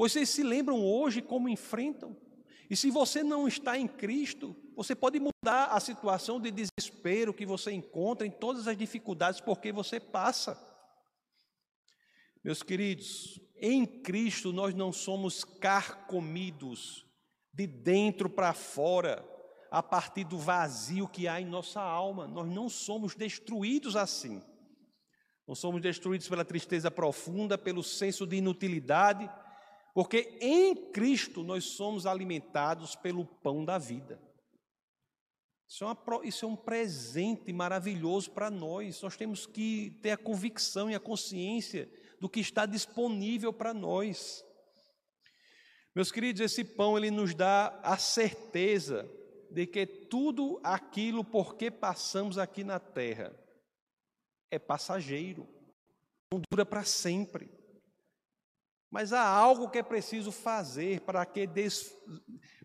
Vocês 0.00 0.30
se 0.30 0.42
lembram 0.42 0.82
hoje 0.82 1.20
como 1.20 1.46
enfrentam? 1.46 2.16
E 2.70 2.74
se 2.74 2.90
você 2.90 3.22
não 3.22 3.46
está 3.46 3.76
em 3.76 3.86
Cristo, 3.86 4.56
você 4.74 4.94
pode 4.94 5.20
mudar 5.20 5.66
a 5.66 5.78
situação 5.78 6.40
de 6.40 6.50
desespero 6.50 7.34
que 7.34 7.44
você 7.44 7.70
encontra 7.70 8.26
em 8.26 8.30
todas 8.30 8.66
as 8.66 8.78
dificuldades 8.78 9.42
porque 9.42 9.70
você 9.70 10.00
passa. 10.00 10.58
Meus 12.42 12.62
queridos, 12.62 13.38
em 13.56 13.84
Cristo 13.84 14.54
nós 14.54 14.74
não 14.74 14.90
somos 14.90 15.44
carcomidos 15.44 17.04
de 17.52 17.66
dentro 17.66 18.30
para 18.30 18.54
fora, 18.54 19.22
a 19.70 19.82
partir 19.82 20.24
do 20.24 20.38
vazio 20.38 21.06
que 21.06 21.28
há 21.28 21.42
em 21.42 21.46
nossa 21.46 21.82
alma. 21.82 22.26
Nós 22.26 22.48
não 22.48 22.70
somos 22.70 23.14
destruídos 23.14 23.96
assim. 23.96 24.42
Não 25.46 25.54
somos 25.54 25.82
destruídos 25.82 26.26
pela 26.26 26.42
tristeza 26.42 26.90
profunda, 26.90 27.58
pelo 27.58 27.82
senso 27.82 28.26
de 28.26 28.36
inutilidade, 28.36 29.30
porque 29.94 30.38
em 30.40 30.74
Cristo 30.92 31.42
nós 31.42 31.64
somos 31.64 32.06
alimentados 32.06 32.94
pelo 32.94 33.24
pão 33.24 33.64
da 33.64 33.78
vida. 33.78 34.20
Isso 35.68 35.84
é, 35.84 35.86
uma, 35.86 36.26
isso 36.26 36.44
é 36.44 36.48
um 36.48 36.56
presente 36.56 37.52
maravilhoso 37.52 38.32
para 38.32 38.50
nós. 38.50 39.00
Nós 39.02 39.16
temos 39.16 39.46
que 39.46 39.98
ter 40.02 40.10
a 40.10 40.16
convicção 40.16 40.90
e 40.90 40.96
a 40.96 41.00
consciência 41.00 41.88
do 42.20 42.28
que 42.28 42.40
está 42.40 42.66
disponível 42.66 43.52
para 43.52 43.72
nós. 43.72 44.44
Meus 45.94 46.10
queridos, 46.10 46.40
esse 46.40 46.64
pão 46.64 46.98
ele 46.98 47.10
nos 47.10 47.34
dá 47.34 47.80
a 47.84 47.96
certeza 47.96 49.08
de 49.50 49.66
que 49.66 49.86
tudo 49.86 50.60
aquilo 50.62 51.24
por 51.24 51.56
que 51.56 51.70
passamos 51.70 52.38
aqui 52.38 52.64
na 52.64 52.78
terra 52.78 53.32
é 54.50 54.58
passageiro, 54.58 55.48
não 56.32 56.40
dura 56.50 56.66
para 56.66 56.84
sempre. 56.84 57.59
Mas 58.90 59.12
há 59.12 59.22
algo 59.22 59.70
que 59.70 59.78
é 59.78 59.82
preciso 59.82 60.32
fazer 60.32 61.00
para 61.02 61.24
que 61.24 61.46
des... 61.46 61.94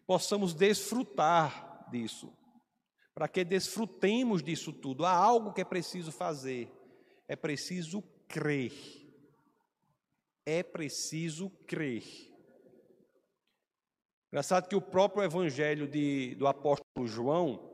possamos 0.05 0.53
desfrutar 0.53 1.88
disso. 1.91 2.36
para 3.13 3.29
que 3.29 3.46
desfrutemos 3.46 4.44
disso 4.44 4.74
tudo. 4.74 5.05
Há 5.05 5.12
algo 5.12 5.53
que 5.53 5.62
é 5.62 5.65
preciso 5.65 6.12
fazer, 6.12 6.70
é 7.27 7.36
preciso 7.36 8.01
crer. 8.27 8.74
É 10.46 10.62
preciso 10.62 11.50
crer. 11.65 12.03
Engraçado 14.27 14.67
que 14.67 14.75
o 14.75 14.82
próprio 14.82 15.24
evangelho 15.24 15.88
de, 15.88 16.36
do 16.36 16.46
apóstolo 16.46 17.08
João, 17.08 17.74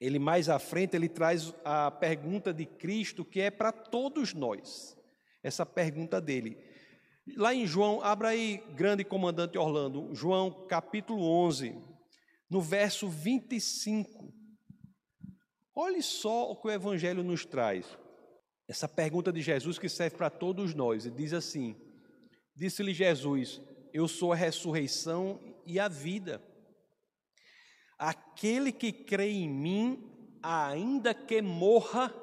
ele 0.00 0.18
mais 0.18 0.48
à 0.48 0.60
frente, 0.60 0.94
ele 0.94 1.08
traz 1.08 1.52
a 1.64 1.90
pergunta 1.90 2.54
de 2.54 2.64
Cristo 2.64 3.24
que 3.24 3.40
é 3.40 3.50
para 3.50 3.72
todos 3.72 4.32
nós. 4.32 4.96
Essa 5.42 5.66
pergunta 5.66 6.20
dele. 6.20 6.56
Lá 7.34 7.52
em 7.52 7.66
João, 7.66 8.00
abra 8.02 8.28
aí, 8.28 8.62
grande 8.74 9.04
comandante 9.04 9.58
Orlando, 9.58 10.14
João 10.14 10.66
capítulo 10.68 11.28
11, 11.28 11.76
no 12.48 12.60
verso 12.60 13.08
25. 13.08 14.32
Olhe 15.74 16.02
só 16.02 16.50
o 16.50 16.56
que 16.56 16.68
o 16.68 16.70
Evangelho 16.70 17.24
nos 17.24 17.44
traz. 17.44 17.98
Essa 18.68 18.88
pergunta 18.88 19.32
de 19.32 19.42
Jesus 19.42 19.78
que 19.78 19.88
serve 19.88 20.16
para 20.16 20.30
todos 20.30 20.72
nós. 20.72 21.04
Ele 21.04 21.16
diz 21.16 21.32
assim: 21.32 21.76
Disse-lhe 22.54 22.94
Jesus: 22.94 23.60
Eu 23.92 24.06
sou 24.06 24.32
a 24.32 24.36
ressurreição 24.36 25.40
e 25.66 25.80
a 25.80 25.88
vida. 25.88 26.40
Aquele 27.98 28.70
que 28.70 28.92
crê 28.92 29.30
em 29.30 29.48
mim, 29.48 30.38
ainda 30.42 31.12
que 31.12 31.42
morra, 31.42 32.14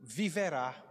viverá. 0.00 0.85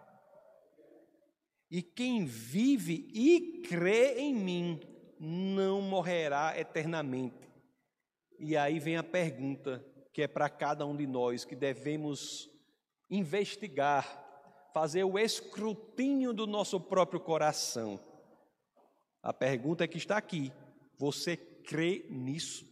E 1.76 1.82
quem 1.82 2.24
vive 2.24 3.06
e 3.14 3.62
crê 3.68 4.18
em 4.18 4.34
mim, 4.34 4.80
não 5.20 5.82
morrerá 5.82 6.58
eternamente. 6.58 7.52
E 8.40 8.56
aí 8.56 8.80
vem 8.80 8.96
a 8.96 9.04
pergunta: 9.04 9.86
que 10.14 10.22
é 10.22 10.28
para 10.28 10.48
cada 10.48 10.86
um 10.86 10.96
de 10.96 11.06
nós 11.06 11.44
que 11.44 11.54
devemos 11.54 12.50
investigar, 13.10 14.08
fazer 14.74 15.04
o 15.04 15.20
escrutínio 15.20 16.32
do 16.32 16.48
nosso 16.48 16.80
próprio 16.80 17.20
coração. 17.20 18.00
A 19.22 19.34
pergunta 19.34 19.84
é 19.84 19.88
que 19.90 19.98
está 19.98 20.16
aqui: 20.16 20.54
você 20.98 21.36
crê 21.36 22.06
nisso? 22.10 22.66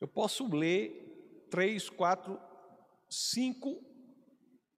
Eu 0.00 0.08
posso 0.08 0.52
ler 0.52 1.46
três, 1.48 1.88
quatro, 1.88 2.40
cinco 3.08 3.85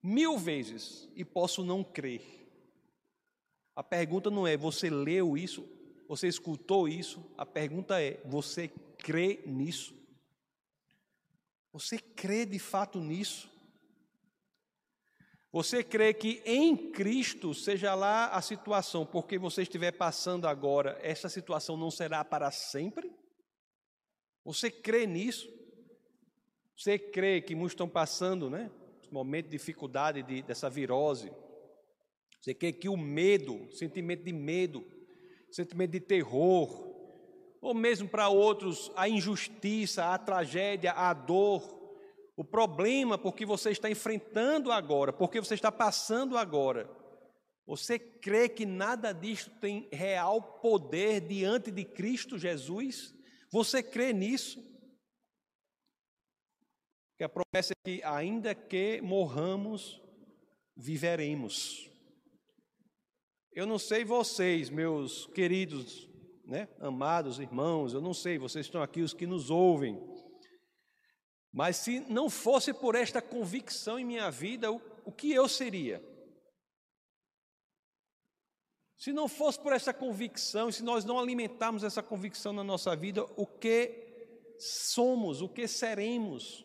mil 0.03 0.39
vezes 0.39 1.09
e 1.15 1.25
posso 1.25 1.65
não 1.65 1.83
crer. 1.83 2.23
A 3.75 3.83
pergunta 3.83 4.31
não 4.31 4.47
é 4.47 4.57
você 4.57 4.91
leu 4.91 5.37
isso, 5.37 5.69
você 6.09 6.27
escutou 6.27 6.89
isso, 6.89 7.25
a 7.37 7.47
pergunta 7.47 8.01
é 8.03 8.21
você 8.25 8.69
crê 8.99 9.41
nisso? 9.47 9.95
Você 11.73 11.99
crê 11.99 12.45
de 12.45 12.59
fato 12.59 12.99
nisso? 12.99 13.49
Você 15.53 15.83
crê 15.83 16.13
que 16.13 16.43
em 16.45 16.91
Cristo, 16.91 17.55
seja 17.55 17.95
lá 17.95 18.29
a 18.29 18.43
situação, 18.43 19.07
porque 19.07 19.39
você 19.39 19.63
estiver 19.63 19.93
passando 19.93 20.47
agora, 20.47 20.99
essa 21.03 21.29
situação 21.29 21.77
não 21.77 21.91
será 21.91 22.25
para 22.25 22.51
sempre? 22.51 23.11
Você 24.45 24.71
crê 24.71 25.07
nisso? 25.07 25.49
Você 26.77 26.99
crê 26.99 27.41
que 27.41 27.55
muitos 27.55 27.73
estão 27.73 27.89
passando, 27.89 28.51
né? 28.51 28.71
Momento 29.11 29.47
de 29.47 29.53
dificuldade 29.53 30.23
de, 30.23 30.43
dessa 30.43 30.69
virose. 30.69 31.33
Você 32.41 32.55
crê 32.55 32.73
que 32.73 32.89
o 32.89 32.97
medo, 32.97 33.69
sentimento 33.73 34.25
de 34.25 34.33
medo, 34.33 34.85
sentimento 35.51 35.93
de 35.93 36.01
terror, 36.01 36.89
ou 37.61 37.75
mesmo 37.75 38.09
para 38.09 38.29
outros 38.29 38.93
a 38.95 39.09
injustiça, 39.09 40.07
a 40.07 40.19
tragédia, 40.19 40.93
a 40.93 41.13
dor, 41.13 41.77
o 42.37 42.45
problema 42.45 43.19
porque 43.19 43.45
você 43.45 43.71
está 43.71 43.91
enfrentando 43.91 44.71
agora, 44.71 45.13
porque 45.13 45.41
você 45.41 45.55
está 45.55 45.73
passando 45.73 46.39
agora. 46.39 46.89
Você 47.67 47.99
crê 47.99 48.49
que 48.49 48.65
nada 48.65 49.13
disso 49.13 49.51
tem 49.61 49.89
real 49.93 50.41
poder 50.63 51.21
diante 51.21 51.71
de 51.71 51.85
Cristo 51.85 52.39
Jesus? 52.39 53.15
Você 53.51 53.83
crê 53.83 54.13
nisso? 54.13 54.59
Que 57.19 57.25
a 57.25 57.29
promessa 57.29 57.75
é 57.75 57.77
que, 57.85 58.03
ainda 58.05 58.55
que 58.55 59.03
morramos, 59.03 60.01
viveremos. 60.75 61.91
Eu 63.53 63.67
não 63.67 63.79
sei 63.79 64.05
vocês, 64.05 64.71
meus 64.71 65.27
queridos 65.27 66.09
né? 66.49 66.67
Amados 66.81 67.39
irmãos, 67.39 67.93
eu 67.93 68.01
não 68.01 68.15
sei, 68.15 68.39
vocês 68.39 68.65
estão 68.65 68.83
aqui, 68.83 69.03
os 69.03 69.13
que 69.13 69.27
nos 69.27 69.51
ouvem. 69.51 70.01
Mas 71.53 71.77
se 71.77 72.01
não 72.01 72.31
fosse 72.31 72.73
por 72.73 72.95
esta 72.95 73.21
convicção 73.21 73.99
em 73.99 74.05
minha 74.05 74.31
vida, 74.31 74.73
o, 74.73 74.81
o 75.05 75.13
que 75.13 75.31
eu 75.31 75.47
seria? 75.47 76.03
Se 78.97 79.13
não 79.13 79.29
fosse 79.29 79.61
por 79.61 79.75
essa 79.75 79.93
convicção, 79.93 80.73
se 80.73 80.83
nós 80.83 81.05
não 81.05 81.19
alimentarmos 81.19 81.85
essa 81.85 82.03
convicção 82.03 82.53
na 82.55 82.65
nossa 82.65 82.97
vida, 82.97 83.23
o 83.37 83.47
que 83.47 84.57
somos, 84.59 85.43
o 85.43 85.51
que 85.51 85.69
seremos? 85.69 86.65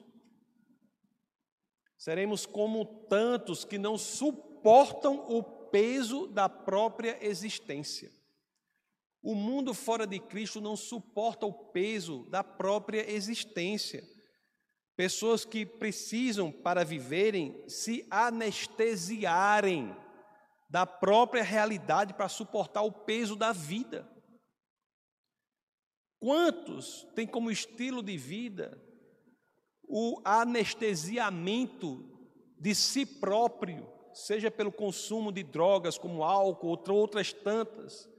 Seremos 2.03 2.45
como 2.45 2.83
tantos 3.07 3.63
que 3.63 3.77
não 3.77 3.97
suportam 3.97 5.25
o 5.29 5.41
peso 5.41 6.27
da 6.27 6.49
própria 6.49 7.17
existência. 7.25 8.11
O 9.21 9.33
mundo 9.33 9.73
fora 9.73 10.05
de 10.05 10.19
Cristo 10.19 10.59
não 10.59 10.75
suporta 10.75 11.45
o 11.45 11.53
peso 11.53 12.29
da 12.29 12.43
própria 12.43 13.09
existência. 13.09 14.03
Pessoas 14.97 15.45
que 15.45 15.65
precisam, 15.65 16.51
para 16.51 16.83
viverem, 16.83 17.63
se 17.69 18.05
anestesiarem 18.11 19.95
da 20.69 20.85
própria 20.85 21.41
realidade 21.41 22.13
para 22.15 22.27
suportar 22.27 22.81
o 22.81 22.91
peso 22.91 23.33
da 23.33 23.53
vida. 23.53 24.05
Quantos 26.19 27.07
têm 27.15 27.25
como 27.25 27.49
estilo 27.49 28.03
de 28.03 28.17
vida 28.17 28.92
o 29.95 30.19
anestesiamento 30.25 32.03
de 32.59 32.73
si 32.73 33.05
próprio, 33.05 33.87
seja 34.11 34.49
pelo 34.49 34.71
consumo 34.71 35.31
de 35.31 35.43
drogas 35.43 35.99
como 35.99 36.23
álcool, 36.23 36.81
ou 36.87 36.95
outras 36.95 37.31
tantas? 37.31 38.11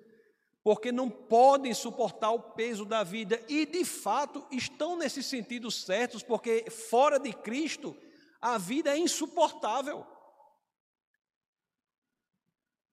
porque 0.63 0.91
não 0.91 1.11
podem 1.11 1.75
suportar 1.75 2.31
o 2.31 2.41
peso 2.41 2.87
da 2.87 3.03
vida 3.03 3.39
e, 3.47 3.67
de 3.67 3.85
fato, 3.85 4.47
estão 4.51 4.97
nesse 4.97 5.23
sentido 5.23 5.71
certos, 5.71 6.23
porque 6.23 6.71
fora 6.71 7.21
de 7.21 7.35
Cristo 7.35 7.95
a 8.41 8.57
vida 8.57 8.91
é 8.91 8.97
insuportável. 8.97 10.07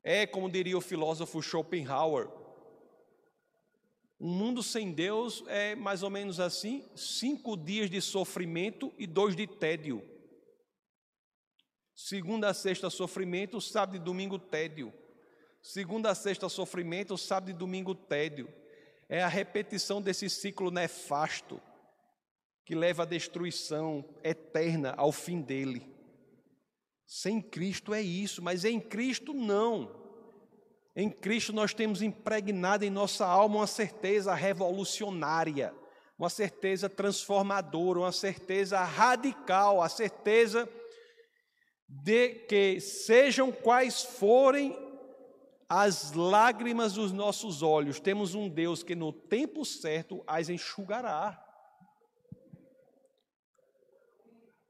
É, 0.04 0.28
como 0.28 0.52
diria 0.52 0.78
o 0.78 0.82
filósofo 0.82 1.42
Schopenhauer, 1.42 2.30
um 4.24 4.30
mundo 4.30 4.62
sem 4.62 4.92
Deus 4.92 5.44
é 5.48 5.74
mais 5.74 6.04
ou 6.04 6.10
menos 6.12 6.40
assim: 6.40 6.88
cinco 6.96 7.58
dias 7.58 7.90
de 7.90 8.00
sofrimento 8.00 8.94
e 8.96 9.08
dois 9.08 9.36
de 9.36 9.48
tédio. 9.48 10.08
Segunda 11.96 12.50
a 12.50 12.54
sexta, 12.54 12.88
sofrimento, 12.92 13.60
sábado 13.60 13.96
e 13.96 14.00
domingo, 14.00 14.38
tédio. 14.38 14.94
Segunda 15.60 16.12
a 16.12 16.16
sexta, 16.16 16.48
sofrimento, 16.50 17.18
sábado 17.18 17.50
e 17.50 17.54
domingo, 17.54 17.96
tédio. 17.96 18.48
É 19.10 19.24
a 19.24 19.28
repetição 19.28 20.00
desse 20.00 20.30
ciclo 20.30 20.70
nefasto 20.70 21.60
que 22.64 22.76
leva 22.76 23.02
à 23.02 23.06
destruição 23.08 24.06
eterna 24.24 24.94
ao 24.98 25.12
fim 25.12 25.42
dele. 25.42 25.92
Sem 27.08 27.42
Cristo 27.42 27.92
é 27.92 28.02
isso, 28.02 28.40
mas 28.40 28.66
em 28.66 28.80
Cristo 28.80 29.34
não. 29.34 30.01
Em 30.96 31.10
Cristo 31.10 31.54
nós 31.54 31.74
temos 31.74 32.02
impregnado 32.02 32.84
em 32.84 32.90
nossa 32.90 33.26
alma 33.26 33.58
uma 33.58 33.68
certeza 33.68 34.34
revolucionária, 34.34 35.74
uma 36.20 36.30
certeza 36.30 36.90
transformadora, 36.90 38.00
uma 38.00 38.12
certeza 38.12 38.84
radical, 38.84 39.82
a 39.82 39.88
certeza 39.88 40.68
de 41.88 42.30
que 42.48 42.80
sejam 42.80 43.52
quais 43.52 44.04
forem 44.04 44.78
as 45.68 46.12
lágrimas 46.12 46.94
dos 46.94 47.14
nossos 47.14 47.64
olhos, 47.64 48.00
temos 48.00 48.36
um 48.36 48.50
Deus 48.50 48.84
que 48.84 48.94
no 48.94 49.14
tempo 49.14 49.64
certo 49.64 50.22
as 50.28 50.50
enxugará. 50.50 51.42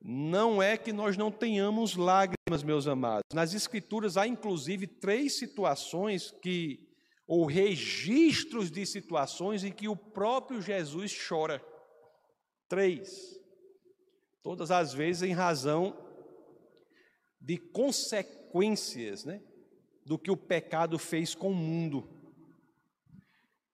Não 0.03 0.61
é 0.61 0.77
que 0.77 0.91
nós 0.91 1.15
não 1.15 1.31
tenhamos 1.31 1.95
lágrimas, 1.95 2.63
meus 2.63 2.87
amados. 2.87 3.23
Nas 3.33 3.53
Escrituras 3.53 4.17
há 4.17 4.25
inclusive 4.25 4.87
três 4.87 5.37
situações 5.37 6.31
que, 6.41 6.89
ou 7.27 7.45
registros 7.45 8.71
de 8.71 8.83
situações 8.85 9.63
em 9.63 9.71
que 9.71 9.87
o 9.87 9.95
próprio 9.95 10.59
Jesus 10.59 11.15
chora. 11.27 11.63
Três. 12.67 13.39
Todas 14.41 14.71
as 14.71 14.91
vezes 14.91 15.21
em 15.21 15.33
razão 15.33 15.95
de 17.39 17.57
consequências, 17.57 19.23
né? 19.23 19.41
do 20.05 20.17
que 20.17 20.31
o 20.31 20.37
pecado 20.37 20.97
fez 20.97 21.35
com 21.35 21.51
o 21.51 21.55
mundo. 21.55 22.09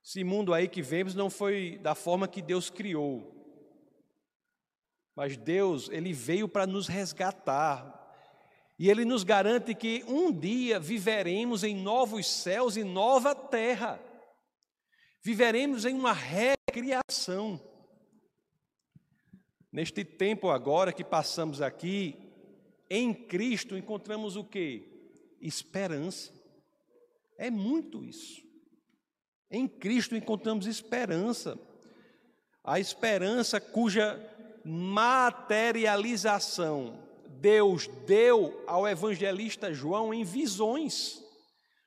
Esse 0.04 0.24
mundo 0.24 0.54
aí 0.54 0.68
que 0.68 0.82
vemos 0.82 1.16
não 1.16 1.30
foi 1.30 1.78
da 1.80 1.96
forma 1.96 2.28
que 2.28 2.42
Deus 2.42 2.70
criou. 2.70 3.37
Mas 5.18 5.36
Deus, 5.36 5.90
ele 5.90 6.14
veio 6.14 6.48
para 6.48 6.68
nos 6.68 6.88
resgatar. 6.88 8.08
E 8.78 8.88
ele 8.88 9.04
nos 9.04 9.24
garante 9.24 9.74
que 9.74 10.06
um 10.08 10.32
dia 10.32 10.80
viveremos 10.80 11.64
em 11.64 11.76
novos 11.76 12.28
céus 12.28 12.78
e 12.78 12.84
nova 12.84 13.34
terra. 13.34 14.00
Viveremos 15.24 15.86
em 15.86 15.96
uma 15.96 16.14
recriação. 16.14 17.60
Neste 19.72 20.06
tempo 20.06 20.52
agora 20.52 20.94
que 20.94 21.04
passamos 21.04 21.64
aqui, 21.64 22.16
em 22.88 23.12
Cristo 23.12 23.76
encontramos 23.76 24.36
o 24.36 24.44
que? 24.44 24.88
Esperança. 25.42 26.32
É 27.40 27.50
muito 27.50 28.06
isso. 28.06 28.44
Em 29.50 29.68
Cristo 29.68 30.16
encontramos 30.16 30.68
esperança. 30.68 31.60
A 32.64 32.80
esperança 32.80 33.60
cuja 33.60 34.37
materialização 34.68 37.08
Deus 37.40 37.88
deu 38.06 38.64
ao 38.68 38.88
evangelista 38.88 39.74
João 39.74 40.14
em 40.14 40.24
visões. 40.24 41.24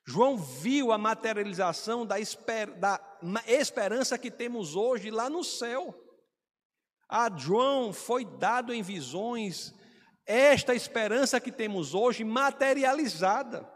João 0.05 0.37
viu 0.37 0.91
a 0.91 0.97
materialização 0.97 2.05
da, 2.05 2.19
esper, 2.19 2.71
da 2.71 2.99
esperança 3.47 4.17
que 4.17 4.31
temos 4.31 4.75
hoje 4.75 5.11
lá 5.11 5.29
no 5.29 5.43
céu. 5.43 5.95
A 7.07 7.29
João 7.37 7.93
foi 7.93 8.25
dado 8.25 8.73
em 8.73 8.81
visões 8.81 9.73
esta 10.25 10.73
esperança 10.73 11.39
que 11.39 11.51
temos 11.51 11.93
hoje 11.93 12.23
materializada. 12.23 13.69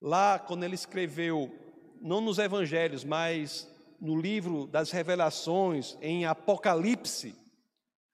Lá, 0.00 0.38
quando 0.38 0.62
ele 0.62 0.74
escreveu, 0.74 1.52
não 2.00 2.20
nos 2.20 2.38
evangelhos, 2.38 3.04
mas 3.04 3.68
no 4.00 4.20
livro 4.20 4.66
das 4.66 4.90
revelações, 4.90 5.96
em 6.00 6.24
Apocalipse. 6.24 7.34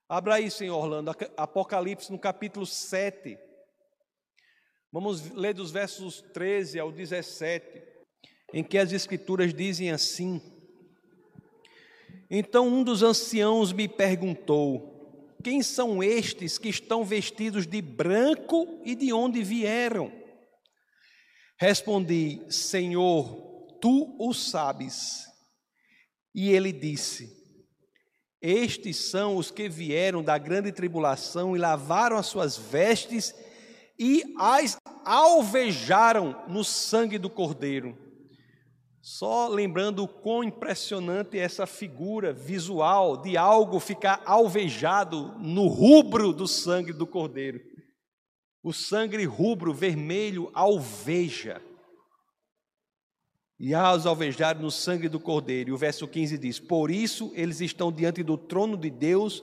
Abra 0.08 0.34
aí, 0.34 0.50
senhor 0.50 0.76
Orlando, 0.76 1.14
Apocalipse 1.36 2.12
no 2.12 2.18
capítulo 2.18 2.66
7. 2.66 3.38
Vamos 4.92 5.30
ler 5.30 5.54
dos 5.54 5.70
versos 5.70 6.20
13 6.34 6.78
ao 6.78 6.92
17, 6.92 7.82
em 8.52 8.62
que 8.62 8.76
as 8.76 8.92
Escrituras 8.92 9.54
dizem 9.54 9.90
assim: 9.90 10.40
Então 12.30 12.68
um 12.68 12.84
dos 12.84 13.02
anciãos 13.02 13.72
me 13.72 13.88
perguntou: 13.88 15.34
Quem 15.42 15.62
são 15.62 16.02
estes 16.02 16.58
que 16.58 16.68
estão 16.68 17.04
vestidos 17.04 17.66
de 17.66 17.80
branco 17.80 18.80
e 18.84 18.94
de 18.94 19.14
onde 19.14 19.42
vieram? 19.42 20.12
Respondi: 21.56 22.42
Senhor, 22.50 23.78
tu 23.80 24.14
o 24.18 24.34
sabes. 24.34 25.31
E 26.34 26.50
ele 26.50 26.72
disse: 26.72 27.30
Estes 28.40 29.10
são 29.10 29.36
os 29.36 29.50
que 29.50 29.68
vieram 29.68 30.22
da 30.22 30.38
grande 30.38 30.72
tribulação 30.72 31.54
e 31.54 31.58
lavaram 31.58 32.16
as 32.16 32.26
suas 32.26 32.56
vestes 32.56 33.34
e 33.98 34.22
as 34.38 34.76
alvejaram 35.04 36.44
no 36.48 36.64
sangue 36.64 37.18
do 37.18 37.28
Cordeiro. 37.30 37.96
Só 39.00 39.48
lembrando 39.48 40.04
o 40.04 40.08
quão 40.08 40.44
impressionante 40.44 41.36
é 41.36 41.42
essa 41.42 41.66
figura 41.66 42.32
visual 42.32 43.16
de 43.16 43.36
algo 43.36 43.80
ficar 43.80 44.22
alvejado 44.24 45.36
no 45.40 45.66
rubro 45.66 46.32
do 46.32 46.46
sangue 46.46 46.92
do 46.92 47.06
Cordeiro. 47.06 47.60
O 48.62 48.72
sangue 48.72 49.24
rubro 49.24 49.74
vermelho 49.74 50.50
alveja 50.54 51.60
e 53.58 53.74
aos 53.74 54.06
alvejar 54.06 54.58
no 54.58 54.70
sangue 54.70 55.08
do 55.08 55.20
Cordeiro. 55.20 55.70
E 55.70 55.72
o 55.72 55.76
verso 55.76 56.06
15 56.08 56.38
diz: 56.38 56.58
Por 56.58 56.90
isso 56.90 57.32
eles 57.34 57.60
estão 57.60 57.92
diante 57.92 58.22
do 58.22 58.36
trono 58.36 58.76
de 58.76 58.90
Deus 58.90 59.42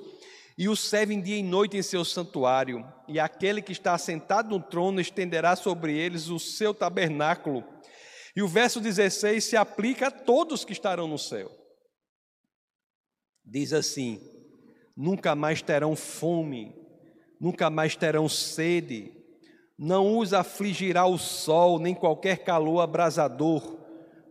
e 0.57 0.67
o 0.67 0.75
servem 0.75 1.21
dia 1.21 1.37
e 1.37 1.43
noite 1.43 1.77
em 1.77 1.81
seu 1.81 2.03
santuário. 2.03 2.85
E 3.07 3.19
aquele 3.19 3.61
que 3.61 3.71
está 3.71 3.97
sentado 3.97 4.49
no 4.49 4.61
trono 4.61 4.99
estenderá 4.99 5.55
sobre 5.55 5.97
eles 5.97 6.27
o 6.27 6.37
seu 6.37 6.73
tabernáculo. 6.73 7.63
E 8.35 8.41
o 8.41 8.47
verso 8.47 8.81
16 8.81 9.43
se 9.43 9.55
aplica 9.55 10.07
a 10.07 10.11
todos 10.11 10.65
que 10.65 10.73
estarão 10.73 11.07
no 11.07 11.17
céu. 11.17 11.49
Diz 13.45 13.71
assim: 13.71 14.19
Nunca 14.95 15.33
mais 15.33 15.61
terão 15.61 15.95
fome, 15.95 16.75
nunca 17.39 17.69
mais 17.69 17.95
terão 17.95 18.27
sede, 18.27 19.13
não 19.77 20.17
os 20.17 20.33
afligirá 20.33 21.05
o 21.05 21.17
sol, 21.17 21.79
nem 21.79 21.95
qualquer 21.95 22.43
calor 22.43 22.81
abrasador 22.81 23.78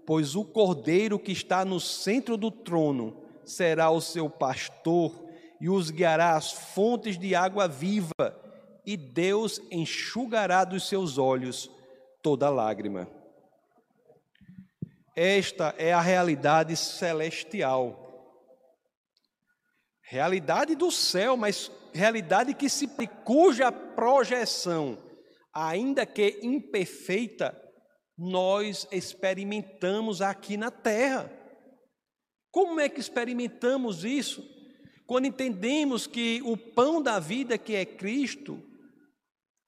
pois 0.08 0.34
o 0.34 0.42
cordeiro 0.42 1.18
que 1.18 1.32
está 1.32 1.66
no 1.66 1.78
centro 1.78 2.38
do 2.38 2.50
trono 2.50 3.14
será 3.44 3.90
o 3.90 4.00
seu 4.00 4.30
pastor 4.30 5.12
e 5.60 5.68
os 5.68 5.90
guiará 5.90 6.34
às 6.34 6.50
fontes 6.50 7.18
de 7.18 7.34
água 7.34 7.68
viva, 7.68 8.14
e 8.86 8.96
Deus 8.96 9.60
enxugará 9.70 10.64
dos 10.64 10.88
seus 10.88 11.18
olhos 11.18 11.70
toda 12.22 12.48
lágrima. 12.48 13.06
Esta 15.14 15.74
é 15.76 15.92
a 15.92 16.00
realidade 16.00 16.74
celestial. 16.74 18.40
Realidade 20.00 20.74
do 20.74 20.90
céu, 20.90 21.36
mas 21.36 21.70
realidade 21.92 22.54
que 22.54 22.70
se 22.70 22.88
cuja 23.26 23.70
projeção, 23.70 24.96
ainda 25.52 26.06
que 26.06 26.40
imperfeita, 26.42 27.67
nós 28.18 28.88
experimentamos 28.90 30.20
aqui 30.20 30.56
na 30.56 30.70
terra. 30.70 31.32
Como 32.50 32.80
é 32.80 32.88
que 32.88 32.98
experimentamos 32.98 34.04
isso? 34.04 34.42
Quando 35.06 35.26
entendemos 35.26 36.06
que 36.06 36.42
o 36.44 36.56
pão 36.56 37.00
da 37.00 37.20
vida, 37.20 37.56
que 37.56 37.74
é 37.74 37.86
Cristo, 37.86 38.62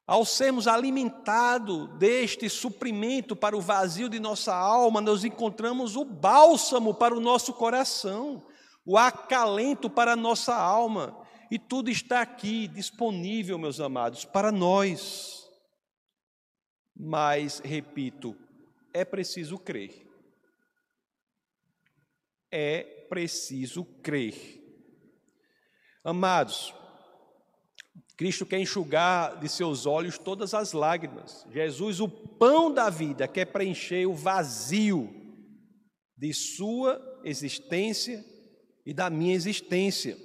ao 0.07 0.25
sermos 0.25 0.67
alimentados 0.67 1.89
deste 1.97 2.49
suprimento 2.49 3.37
para 3.37 3.57
o 3.57 3.61
vazio 3.61 4.09
de 4.09 4.19
nossa 4.19 4.53
alma, 4.53 5.01
nós 5.01 5.23
encontramos 5.23 5.95
o 5.95 6.05
bálsamo 6.05 6.93
para 6.93 7.15
o 7.15 7.21
nosso 7.21 7.53
coração, 7.53 8.45
o 8.85 8.99
acalento 8.99 9.89
para 9.89 10.15
a 10.15 10.17
nossa 10.17 10.55
alma, 10.55 11.17
e 11.49 11.59
tudo 11.59 11.91
está 11.91 12.21
aqui 12.21 12.67
disponível, 12.67 13.57
meus 13.57 13.79
amados, 13.79 14.25
para 14.25 14.51
nós. 14.51 15.40
Mas, 17.03 17.61
repito, 17.61 18.37
é 18.93 19.07
preciso 19.07 19.57
crer. 19.59 20.07
É 22.51 22.83
preciso 23.09 23.87
crer. 24.03 24.61
Amados, 26.05 26.75
Cristo 28.19 28.45
quer 28.45 28.61
enxugar 28.61 29.41
de 29.41 29.49
seus 29.49 29.87
olhos 29.87 30.19
todas 30.19 30.53
as 30.53 30.75
lágrimas. 30.75 31.47
Jesus, 31.51 32.01
o 32.01 32.09
pão 32.09 32.71
da 32.71 32.91
vida, 32.91 33.27
quer 33.27 33.47
preencher 33.47 34.05
o 34.05 34.13
vazio 34.13 35.09
de 36.15 36.35
sua 36.35 37.01
existência 37.25 38.23
e 38.85 38.93
da 38.93 39.09
minha 39.09 39.35
existência. 39.35 40.19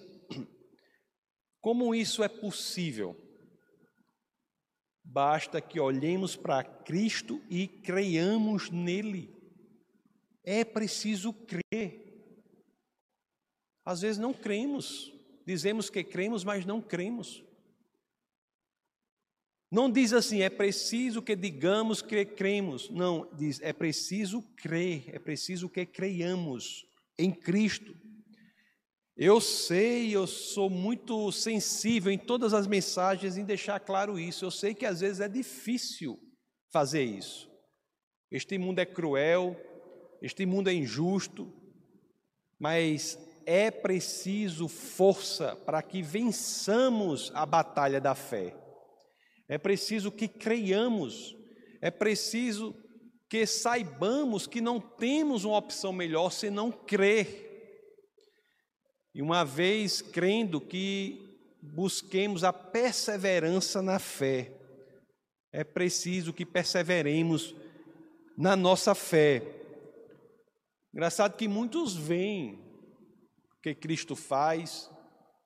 Como 1.61 1.95
isso 1.95 2.21
é 2.21 2.27
possível? 2.27 3.24
Basta 5.15 5.62
que 5.62 5.80
olhemos 5.80 6.36
para 6.36 6.62
Cristo 6.62 7.41
e 7.49 7.69
creiamos 7.69 8.69
nele. 8.69 9.34
É 10.43 10.65
preciso 10.65 11.32
crer. 11.32 12.21
Às 13.86 14.01
vezes 14.01 14.17
não 14.17 14.34
cremos, 14.34 15.13
dizemos 15.45 15.89
que 15.89 16.04
cremos, 16.04 16.43
mas 16.43 16.65
não 16.65 16.82
cremos. 16.82 17.41
Não 19.71 19.89
diz 19.89 20.12
assim, 20.12 20.41
é 20.41 20.49
preciso 20.49 21.21
que 21.21 21.34
digamos 21.34 22.01
que 22.01 22.25
cremos. 22.25 22.89
Não, 22.89 23.34
diz, 23.38 23.62
é 23.62 23.71
preciso 23.71 24.41
crer, 24.58 25.15
é 25.15 25.17
preciso 25.17 25.69
que 25.69 25.86
creiamos 25.86 26.86
em 27.17 27.32
Cristo. 27.32 27.95
Eu 29.17 29.39
sei, 29.39 30.13
eu 30.13 30.28
sou 30.28 30.69
muito 30.69 31.32
sensível 31.32 32.12
em 32.12 32.17
todas 32.17 32.54
as 32.54 32.67
mensagens 32.67 33.38
em 33.38 33.45
deixar 33.45 33.80
claro 33.80 34.19
isso. 34.19 34.43
Eu 34.43 34.51
sei 34.51 34.73
que 34.73 34.86
às 34.86 34.99
vezes 34.99 35.21
é 35.21 35.30
difícil 35.30 36.19
fazer 36.69 37.04
isso. 37.04 37.49
Este 38.30 38.58
mundo 38.58 38.80
é 38.80 38.86
cruel, 38.86 39.56
este 40.21 40.45
mundo 40.45 40.69
é 40.69 40.73
injusto, 40.73 41.54
mas 42.60 43.17
é 43.45 43.71
preciso 43.71 44.67
força 44.67 45.56
para 45.56 45.82
que 45.82 46.01
vençamos 46.01 47.32
a 47.34 47.45
batalha 47.45 48.01
da 48.01 48.15
fé. 48.15 48.54
É 49.47 49.58
preciso 49.58 50.12
que 50.12 50.28
creiamos, 50.28 51.34
é 51.82 51.89
preciso 51.89 52.75
que 53.30 53.45
saibamos 53.45 54.45
que 54.45 54.60
não 54.60 54.82
temos 54.82 55.45
uma 55.45 55.58
opção 55.58 55.93
melhor 55.93 56.32
senão 56.32 56.69
crer 56.69 57.44
e 59.15 59.21
uma 59.21 59.43
vez 59.43 60.01
crendo 60.01 60.62
que 60.62 61.36
busquemos 61.60 62.43
a 62.43 62.54
perseverança 62.54 63.82
na 63.82 63.97
fé, 63.97 64.51
é 65.51 65.63
preciso 65.63 66.32
que 66.32 66.45
perseveremos 66.45 67.56
na 68.38 68.56
nossa 68.56 68.93
fé. 68.93 69.41
Engraçado 70.93 71.36
que 71.36 71.47
muitos 71.47 71.95
veem 71.95 72.60
o 73.58 73.62
que 73.63 73.73
Cristo 73.73 74.15
faz, 74.15 74.91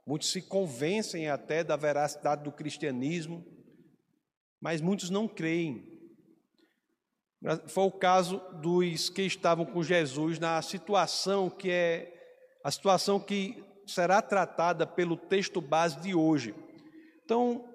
Muitos 0.10 0.32
se 0.32 0.42
convencem 0.42 1.30
até 1.30 1.64
da 1.64 1.76
veracidade 1.76 2.44
do 2.44 2.52
cristianismo, 2.52 3.46
mas 4.60 4.82
muitos 4.82 5.12
não 5.12 5.28
creem. 5.28 5.88
Foi 7.68 7.84
o 7.84 7.92
caso 7.92 8.40
dos 8.60 9.08
que 9.12 9.22
estavam 9.22 9.68
com 9.68 9.84
Jesus 9.84 10.40
na 10.40 10.60
situação 10.64 11.48
que 11.48 11.70
é 11.70 12.19
a 12.70 12.72
situação 12.72 13.20
que 13.20 13.64
será 13.88 14.22
tratada 14.22 14.86
pelo 14.86 15.18
texto 15.18 15.60
base 15.60 16.00
de 16.00 16.14
hoje. 16.14 16.54
Então, 17.26 17.68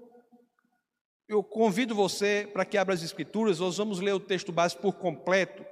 eu 1.29 1.43
convido 1.43 1.97
você 1.97 2.49
para 2.53 2.65
que 2.65 2.79
abra 2.79 2.95
as 2.95 3.03
Escrituras, 3.03 3.59
nós 3.59 3.77
vamos 3.77 3.99
ler 3.99 4.13
o 4.13 4.21
texto 4.21 4.53
base 4.53 4.77
por 4.77 4.93
completo, 4.93 5.67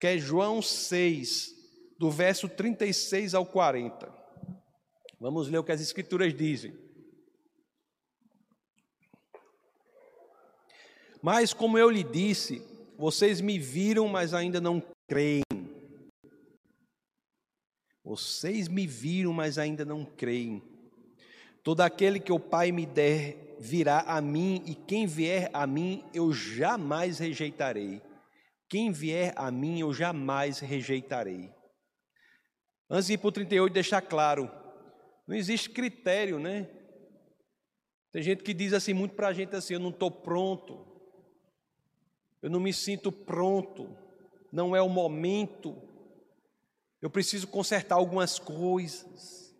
que 0.00 0.08
é 0.08 0.18
João 0.18 0.60
6, 0.60 1.50
do 2.00 2.10
verso 2.10 2.48
36 2.48 3.32
ao 3.32 3.46
40. 3.46 4.12
Vamos 5.20 5.48
ler 5.48 5.58
o 5.58 5.64
que 5.64 5.70
as 5.70 5.80
Escrituras 5.80 6.34
dizem. 6.34 6.76
Mas, 11.22 11.54
como 11.54 11.78
eu 11.78 11.88
lhe 11.88 12.02
disse, 12.02 12.60
vocês 12.98 13.40
me 13.40 13.56
viram, 13.56 14.08
mas 14.08 14.34
ainda 14.34 14.60
não 14.60 14.82
creem. 15.08 15.51
Vocês 18.12 18.68
me 18.68 18.86
viram, 18.86 19.32
mas 19.32 19.56
ainda 19.56 19.86
não 19.86 20.04
creem. 20.04 20.62
Todo 21.62 21.80
aquele 21.80 22.20
que 22.20 22.30
o 22.30 22.38
Pai 22.38 22.70
me 22.70 22.84
der 22.84 23.56
virá 23.58 24.00
a 24.00 24.20
mim, 24.20 24.62
e 24.66 24.74
quem 24.74 25.06
vier 25.06 25.48
a 25.50 25.66
mim, 25.66 26.04
eu 26.12 26.30
jamais 26.30 27.18
rejeitarei. 27.18 28.02
Quem 28.68 28.92
vier 28.92 29.32
a 29.34 29.50
mim, 29.50 29.80
eu 29.80 29.94
jamais 29.94 30.58
rejeitarei. 30.58 31.50
Antes 32.90 33.06
de 33.06 33.14
ir 33.14 33.18
para 33.18 33.28
o 33.28 33.32
38, 33.32 33.72
deixar 33.72 34.02
claro: 34.02 34.50
não 35.26 35.34
existe 35.34 35.70
critério, 35.70 36.38
né? 36.38 36.68
Tem 38.10 38.22
gente 38.22 38.42
que 38.42 38.52
diz 38.52 38.74
assim 38.74 38.92
muito 38.92 39.14
para 39.14 39.28
a 39.28 39.32
gente 39.32 39.56
assim: 39.56 39.72
eu 39.72 39.80
não 39.80 39.88
estou 39.88 40.10
pronto, 40.10 40.86
eu 42.42 42.50
não 42.50 42.60
me 42.60 42.74
sinto 42.74 43.10
pronto, 43.10 43.96
não 44.52 44.76
é 44.76 44.82
o 44.82 44.88
momento, 44.90 45.90
eu 47.02 47.10
preciso 47.10 47.48
consertar 47.48 47.96
algumas 47.96 48.38
coisas. 48.38 49.52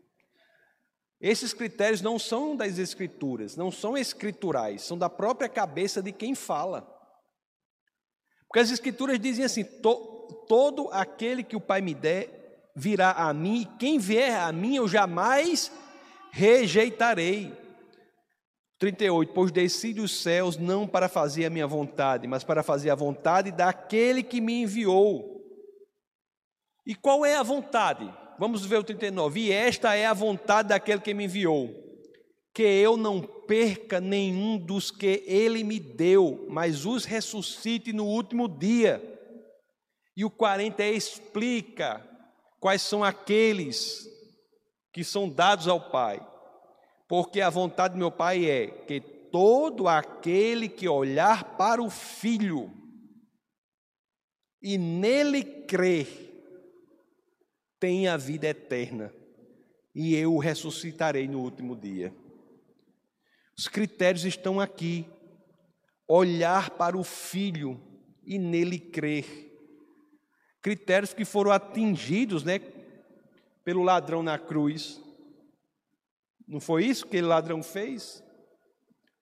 Esses 1.20 1.52
critérios 1.52 2.00
não 2.00 2.18
são 2.18 2.56
das 2.56 2.78
escrituras, 2.78 3.56
não 3.56 3.70
são 3.70 3.98
escriturais, 3.98 4.82
são 4.82 4.96
da 4.96 5.10
própria 5.10 5.48
cabeça 5.48 6.00
de 6.00 6.12
quem 6.12 6.36
fala. 6.36 6.82
Porque 8.46 8.60
as 8.60 8.70
escrituras 8.70 9.18
dizem 9.18 9.44
assim: 9.44 9.64
to, 9.64 10.44
todo 10.48 10.88
aquele 10.92 11.42
que 11.42 11.56
o 11.56 11.60
Pai 11.60 11.80
me 11.80 11.94
der 11.94 12.70
virá 12.76 13.10
a 13.10 13.34
mim, 13.34 13.62
e 13.62 13.78
quem 13.78 13.98
vier 13.98 14.38
a 14.38 14.52
mim 14.52 14.76
eu 14.76 14.86
jamais 14.86 15.70
rejeitarei. 16.30 17.60
38, 18.78 19.32
pois 19.32 19.52
desci 19.52 19.92
dos 19.92 20.22
céus 20.22 20.56
não 20.56 20.88
para 20.88 21.08
fazer 21.08 21.44
a 21.44 21.50
minha 21.50 21.66
vontade, 21.68 22.26
mas 22.26 22.42
para 22.42 22.64
fazer 22.64 22.90
a 22.90 22.96
vontade 22.96 23.52
daquele 23.52 24.22
que 24.24 24.40
me 24.40 24.62
enviou. 24.62 25.41
E 26.86 26.94
qual 26.94 27.24
é 27.24 27.36
a 27.36 27.42
vontade? 27.42 28.12
Vamos 28.38 28.64
ver 28.66 28.78
o 28.78 28.84
39. 28.84 29.40
E 29.40 29.52
esta 29.52 29.94
é 29.94 30.06
a 30.06 30.14
vontade 30.14 30.70
daquele 30.70 31.00
que 31.00 31.14
me 31.14 31.24
enviou, 31.24 31.70
que 32.52 32.62
eu 32.62 32.96
não 32.96 33.20
perca 33.20 34.00
nenhum 34.00 34.58
dos 34.58 34.90
que 34.90 35.22
ele 35.26 35.62
me 35.62 35.78
deu, 35.78 36.46
mas 36.48 36.84
os 36.84 37.04
ressuscite 37.04 37.92
no 37.92 38.06
último 38.06 38.48
dia. 38.48 39.00
E 40.16 40.24
o 40.24 40.30
40 40.30 40.84
explica 40.84 42.06
quais 42.60 42.82
são 42.82 43.02
aqueles 43.02 44.06
que 44.92 45.02
são 45.02 45.28
dados 45.28 45.68
ao 45.68 45.90
Pai. 45.90 46.20
Porque 47.08 47.40
a 47.40 47.50
vontade 47.50 47.94
do 47.94 47.98
meu 47.98 48.10
Pai 48.10 48.44
é 48.44 48.66
que 48.66 49.00
todo 49.00 49.88
aquele 49.88 50.68
que 50.68 50.88
olhar 50.88 51.56
para 51.56 51.82
o 51.82 51.88
Filho 51.88 52.70
e 54.62 54.78
nele 54.78 55.42
crer, 55.42 56.31
tem 57.82 58.06
a 58.06 58.16
vida 58.16 58.46
eterna, 58.46 59.12
e 59.92 60.14
eu 60.14 60.32
o 60.32 60.38
ressuscitarei 60.38 61.26
no 61.26 61.40
último 61.40 61.74
dia. 61.74 62.14
Os 63.58 63.66
critérios 63.66 64.24
estão 64.24 64.60
aqui. 64.60 65.04
Olhar 66.06 66.70
para 66.70 66.96
o 66.96 67.02
Filho 67.02 67.82
e 68.24 68.38
nele 68.38 68.78
crer. 68.78 69.26
Critérios 70.60 71.12
que 71.12 71.24
foram 71.24 71.50
atingidos, 71.50 72.44
né, 72.44 72.60
pelo 73.64 73.82
ladrão 73.82 74.22
na 74.22 74.38
cruz. 74.38 75.02
Não 76.46 76.60
foi 76.60 76.84
isso 76.84 77.08
que 77.08 77.20
o 77.20 77.26
ladrão 77.26 77.64
fez? 77.64 78.22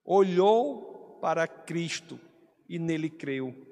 Olhou 0.04 1.18
para 1.22 1.48
Cristo 1.48 2.20
e 2.68 2.78
nele 2.78 3.08
creu 3.08 3.69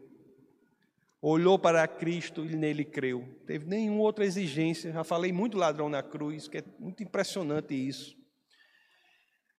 olhou 1.20 1.58
para 1.58 1.86
Cristo 1.86 2.44
e 2.44 2.54
nele 2.54 2.84
creu. 2.84 3.26
Teve 3.46 3.66
nenhuma 3.66 4.02
outra 4.02 4.24
exigência. 4.24 4.92
Já 4.92 5.04
falei 5.04 5.32
muito 5.32 5.56
ladrão 5.56 5.88
na 5.88 6.02
cruz, 6.02 6.48
que 6.48 6.58
é 6.58 6.64
muito 6.78 7.02
impressionante 7.02 7.74
isso. 7.74 8.16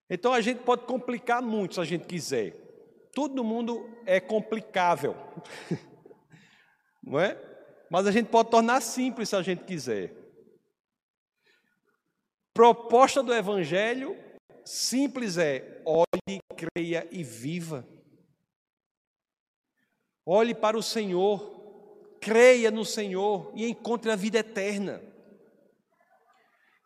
Então 0.09 0.33
a 0.33 0.41
gente 0.41 0.61
pode 0.63 0.85
complicar 0.85 1.41
muito 1.41 1.75
se 1.75 1.81
a 1.81 1.85
gente 1.85 2.05
quiser. 2.05 2.53
Todo 3.13 3.43
mundo 3.43 3.89
é 4.05 4.19
complicável, 4.19 5.15
não 7.03 7.19
é? 7.19 7.37
Mas 7.89 8.07
a 8.07 8.11
gente 8.11 8.27
pode 8.27 8.49
tornar 8.49 8.81
simples 8.81 9.29
se 9.29 9.35
a 9.35 9.41
gente 9.41 9.63
quiser. 9.63 10.13
Proposta 12.53 13.23
do 13.23 13.33
Evangelho 13.33 14.15
simples 14.63 15.37
é: 15.37 15.81
olhe, 15.85 16.39
creia 16.55 17.07
e 17.11 17.23
viva. 17.23 17.87
Olhe 20.31 20.53
para 20.53 20.77
o 20.77 20.83
Senhor, 20.83 21.41
creia 22.21 22.69
no 22.69 22.85
Senhor 22.85 23.51
e 23.55 23.67
encontre 23.67 24.11
a 24.11 24.15
vida 24.15 24.37
eterna. 24.37 25.01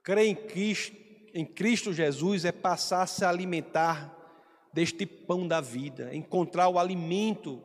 Crer 0.01 0.27
em 0.27 0.33
Cristo, 0.33 0.95
em 1.33 1.45
Cristo 1.45 1.91
Jesus 1.91 2.45
é 2.45 2.53
passar 2.53 3.01
a 3.01 3.05
se 3.05 3.25
alimentar 3.25 4.17
deste 4.71 5.05
pão 5.05 5.45
da 5.45 5.59
vida, 5.59 6.15
encontrar 6.15 6.69
o 6.69 6.79
alimento 6.79 7.61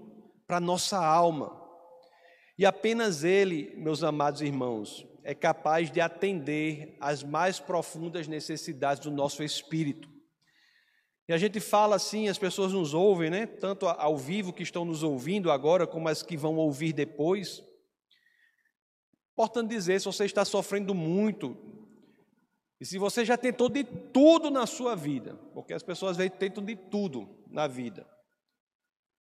para 0.48 0.58
nossa 0.58 0.98
alma. 0.98 1.56
E 2.58 2.66
apenas 2.66 3.22
Ele, 3.22 3.72
meus 3.76 4.02
amados 4.02 4.42
irmãos, 4.42 5.06
é 5.22 5.32
capaz 5.32 5.92
de 5.92 6.00
atender 6.00 6.96
às 7.00 7.22
mais 7.22 7.60
profundas 7.60 8.26
necessidades 8.26 9.04
do 9.04 9.12
nosso 9.12 9.44
espírito. 9.44 10.17
E 11.28 11.32
a 11.32 11.36
gente 11.36 11.60
fala 11.60 11.96
assim, 11.96 12.26
as 12.28 12.38
pessoas 12.38 12.72
nos 12.72 12.94
ouvem, 12.94 13.28
né? 13.28 13.46
Tanto 13.46 13.86
ao 13.86 14.16
vivo 14.16 14.50
que 14.50 14.62
estão 14.62 14.84
nos 14.84 15.02
ouvindo 15.02 15.50
agora, 15.50 15.86
como 15.86 16.08
as 16.08 16.22
que 16.22 16.38
vão 16.38 16.56
ouvir 16.56 16.94
depois. 16.94 17.62
Importante 19.32 19.68
dizer, 19.68 20.00
se 20.00 20.06
você 20.06 20.24
está 20.24 20.42
sofrendo 20.42 20.94
muito, 20.94 21.54
e 22.80 22.86
se 22.86 22.96
você 22.96 23.26
já 23.26 23.36
tentou 23.36 23.68
de 23.68 23.84
tudo 23.84 24.50
na 24.50 24.66
sua 24.66 24.96
vida, 24.96 25.36
porque 25.52 25.74
as 25.74 25.82
pessoas 25.82 26.16
tentam 26.38 26.64
de 26.64 26.74
tudo 26.74 27.44
na 27.50 27.66
vida. 27.66 28.08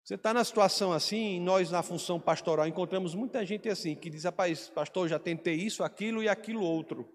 Você 0.03 0.15
está 0.15 0.33
na 0.33 0.43
situação 0.43 0.91
assim, 0.91 1.35
e 1.35 1.39
nós 1.39 1.69
na 1.69 1.83
função 1.83 2.19
pastoral 2.19 2.67
encontramos 2.67 3.13
muita 3.13 3.45
gente 3.45 3.69
assim, 3.69 3.95
que 3.95 4.09
diz, 4.09 4.23
rapaz, 4.23 4.69
pastor, 4.69 5.07
já 5.07 5.19
tentei 5.19 5.53
isso, 5.53 5.83
aquilo 5.83 6.23
e 6.23 6.27
aquilo 6.27 6.63
outro. 6.63 7.07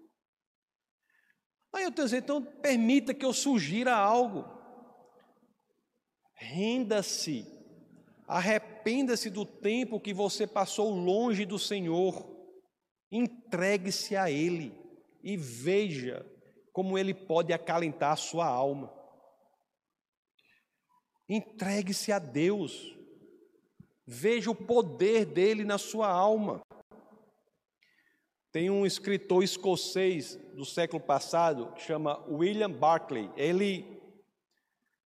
Aí 1.75 1.83
eu 1.83 1.91
tenho 1.91 2.05
dizer, 2.05 2.19
então 2.19 2.41
permita 2.41 3.13
que 3.13 3.25
eu 3.25 3.33
sugira 3.33 3.93
algo. 3.93 4.56
Renda-se, 6.39 7.47
arrependa-se 8.27 9.29
do 9.29 9.43
tempo 9.43 9.99
que 9.99 10.13
você 10.13 10.45
passou 10.45 10.89
longe 10.91 11.45
do 11.45 11.57
Senhor, 11.57 12.29
entregue-se 13.11 14.15
a 14.15 14.29
Ele 14.29 14.71
e 15.23 15.35
veja 15.35 16.23
como 16.71 16.95
Ele 16.95 17.13
pode 17.13 17.51
acalentar 17.51 18.11
a 18.11 18.17
sua 18.17 18.45
alma. 18.45 18.93
Entregue-se 21.27 22.11
a 22.11 22.19
Deus, 22.19 22.95
veja 24.05 24.51
o 24.51 24.55
poder 24.55 25.25
dele 25.25 25.63
na 25.65 25.79
sua 25.79 26.07
alma. 26.07 26.61
Tem 28.51 28.69
um 28.69 28.85
escritor 28.85 29.43
escocês 29.43 30.35
do 30.55 30.63
século 30.63 31.01
passado, 31.01 31.73
chama 31.77 32.23
William 32.29 32.71
Barclay. 32.71 33.29
Ele 33.35 33.96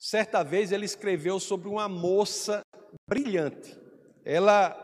Certa 0.02 0.42
vez 0.42 0.72
ele 0.72 0.86
escreveu 0.86 1.38
sobre 1.38 1.68
uma 1.68 1.86
moça 1.86 2.62
brilhante. 3.06 3.78
Ela 4.24 4.74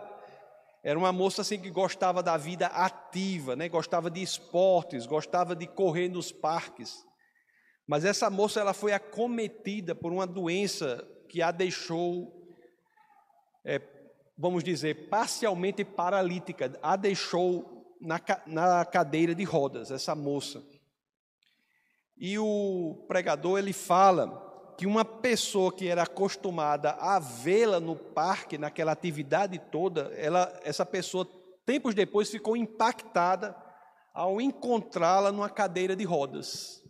era 0.85 0.99
uma 0.99 1.11
moça 1.11 1.41
assim 1.41 1.59
que 1.59 1.71
gostava 1.71 2.23
da 2.23 2.37
vida 2.37 2.67
ativa, 2.67 3.57
né? 3.57 3.67
Gostava 3.67 4.11
de 4.11 4.21
esportes, 4.21 5.07
gostava 5.07 5.57
de 5.57 5.67
correr 5.67 6.11
nos 6.11 6.31
parques. 6.31 7.03
Mas 7.87 8.05
essa 8.05 8.29
moça 8.29 8.61
ela 8.61 8.75
foi 8.75 8.93
acometida 8.93 9.95
por 9.95 10.13
uma 10.13 10.27
doença 10.27 11.03
que 11.31 11.41
a 11.41 11.51
deixou, 11.51 12.47
é, 13.65 13.81
vamos 14.37 14.63
dizer, 14.63 15.09
parcialmente 15.09 15.83
paralítica. 15.83 16.79
A 16.83 16.95
deixou 16.95 17.97
na, 18.03 18.21
na 18.47 18.85
cadeira 18.85 19.35
de 19.35 19.45
rodas. 19.45 19.91
Essa 19.91 20.15
moça. 20.15 20.63
E 22.19 22.39
o 22.39 23.07
pregador 23.09 23.59
ele 23.59 23.73
fala 23.73 24.46
que 24.77 24.87
uma 24.87 25.05
pessoa 25.05 25.73
que 25.73 25.89
era 25.89 26.03
acostumada 26.03 26.93
a 26.93 27.19
vê-la 27.19 27.81
no 27.81 27.97
parque, 27.97 28.59
naquela 28.59 28.93
atividade 28.93 29.59
toda, 29.59 30.13
ela, 30.17 30.61
essa 30.63 30.85
pessoa, 30.85 31.27
tempos 31.65 31.95
depois, 31.95 32.31
ficou 32.31 32.57
impactada 32.57 33.57
ao 34.13 34.41
encontrá-la 34.41 35.33
numa 35.33 35.49
cadeira 35.49 35.97
de 35.97 36.05
rodas. 36.05 36.83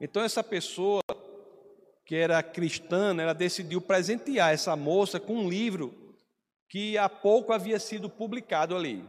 Então, 0.00 0.22
essa 0.22 0.42
pessoa, 0.42 1.02
que 2.06 2.16
era 2.16 2.42
cristã, 2.42 3.12
né, 3.12 3.24
ela 3.24 3.34
decidiu 3.34 3.80
presentear 3.80 4.54
essa 4.54 4.74
moça 4.74 5.20
com 5.20 5.34
um 5.34 5.48
livro 5.48 5.94
que 6.70 6.96
há 6.96 7.08
pouco 7.08 7.52
havia 7.52 7.78
sido 7.78 8.08
publicado 8.08 8.74
ali. 8.74 9.04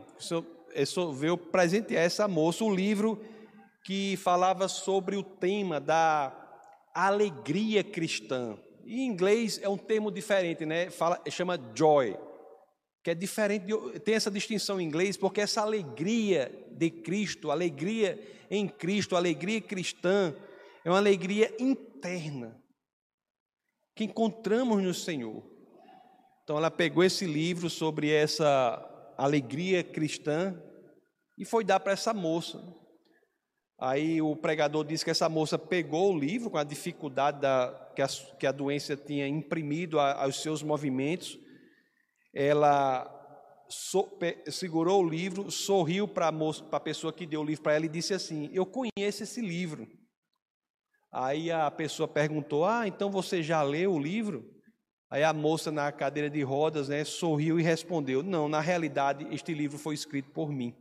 Resolveu 0.73 1.38
presentear 1.38 2.04
essa 2.04 2.27
moça 2.27 2.63
o 2.65 2.73
livro 2.73 3.23
que 3.86 4.17
falava 4.17 4.67
sobre 4.67 5.15
o 5.15 5.23
tema 5.23 5.80
da 5.80 6.40
alegria 6.93 7.84
cristã. 7.84 8.58
Em 8.86 9.06
inglês 9.06 9.60
é 9.62 9.69
um 9.69 9.77
termo 9.77 10.12
diferente, 10.12 10.65
né? 10.65 10.89
Fala, 10.89 11.21
chama 11.30 11.60
joy, 11.75 12.17
que 13.04 13.12
é 13.12 13.15
diferente, 13.15 13.65
de, 13.65 13.99
tem 13.99 14.15
essa 14.15 14.30
distinção 14.30 14.80
em 14.80 14.86
inglês, 14.86 15.17
porque 15.17 15.41
essa 15.41 15.62
alegria 15.62 16.51
de 16.71 16.89
Cristo, 16.89 17.51
alegria 17.51 18.19
em 18.49 18.67
Cristo, 18.67 19.15
alegria 19.15 19.62
cristã, 19.62 20.36
é 20.84 20.89
uma 20.89 20.97
alegria 20.97 21.56
interna 21.60 22.60
que 23.95 24.04
encontramos 24.04 24.82
no 24.82 24.93
Senhor. 24.93 25.43
Então 26.43 26.58
ela 26.58 26.71
pegou 26.71 27.04
esse 27.04 27.25
livro 27.25 27.69
sobre 27.69 28.12
essa 28.12 29.13
alegria 29.17 29.84
cristã 29.84 30.60
e 31.38 31.45
foi 31.45 31.63
dar 31.63 31.80
para 31.80 31.93
essa 31.93 32.13
moça. 32.13 32.62
Aí 33.82 34.22
o 34.22 34.36
pregador 34.36 34.86
disse 34.86 35.04
que 35.04 35.10
essa 35.10 35.28
moça 35.28 35.58
pegou 35.58 36.13
o 36.13 36.20
livro 36.20 36.52
com 36.52 36.58
a 36.60 36.63
dificuldade 36.63 37.41
da, 37.41 37.91
que, 37.96 38.02
a, 38.04 38.08
que 38.08 38.46
a 38.46 38.52
doença 38.52 38.96
tinha 38.96 39.28
imprimido 39.28 40.00
a, 40.00 40.22
aos 40.22 40.39
seus 40.39 40.62
movimentos. 40.62 41.39
Ela 42.32 43.10
so, 43.67 44.04
pe, 44.04 44.44
segurou 44.52 45.04
o 45.04 45.10
livro, 45.10 45.50
sorriu 45.50 46.08
para 46.08 46.32
a 46.72 46.80
pessoa 46.80 47.12
que 47.12 47.26
deu 47.26 47.41
o 47.41 47.44
livro 47.44 47.63
para 47.63 47.74
ela 47.74 47.86
e 47.86 47.89
disse 47.89 48.13
assim: 48.13 48.52
Eu 48.54 48.67
conheço 48.67 49.24
esse 49.24 49.41
livro. 49.41 49.88
Aí 51.12 51.52
a 51.52 51.72
pessoa 51.72 52.08
perguntou: 52.08 52.63
Ah, 52.63 52.88
então 52.88 53.10
você 53.10 53.41
já 53.41 53.63
leu 53.63 53.96
o 53.96 54.00
livro? 54.00 54.48
Aí 55.10 55.24
a 55.24 55.34
moça 55.34 55.72
na 55.72 55.91
cadeira 55.91 56.30
de 56.30 56.44
rodas 56.44 56.88
né, 56.88 57.04
sorriu 57.04 57.60
e 57.60 57.63
respondeu: 57.63 58.22
Não, 58.22 58.48
na 58.48 58.60
realidade, 58.60 59.28
este 59.32 59.56
livro 59.56 59.80
foi 59.80 59.96
escrito 59.96 60.30
por 60.30 60.52
mim. 60.52 60.76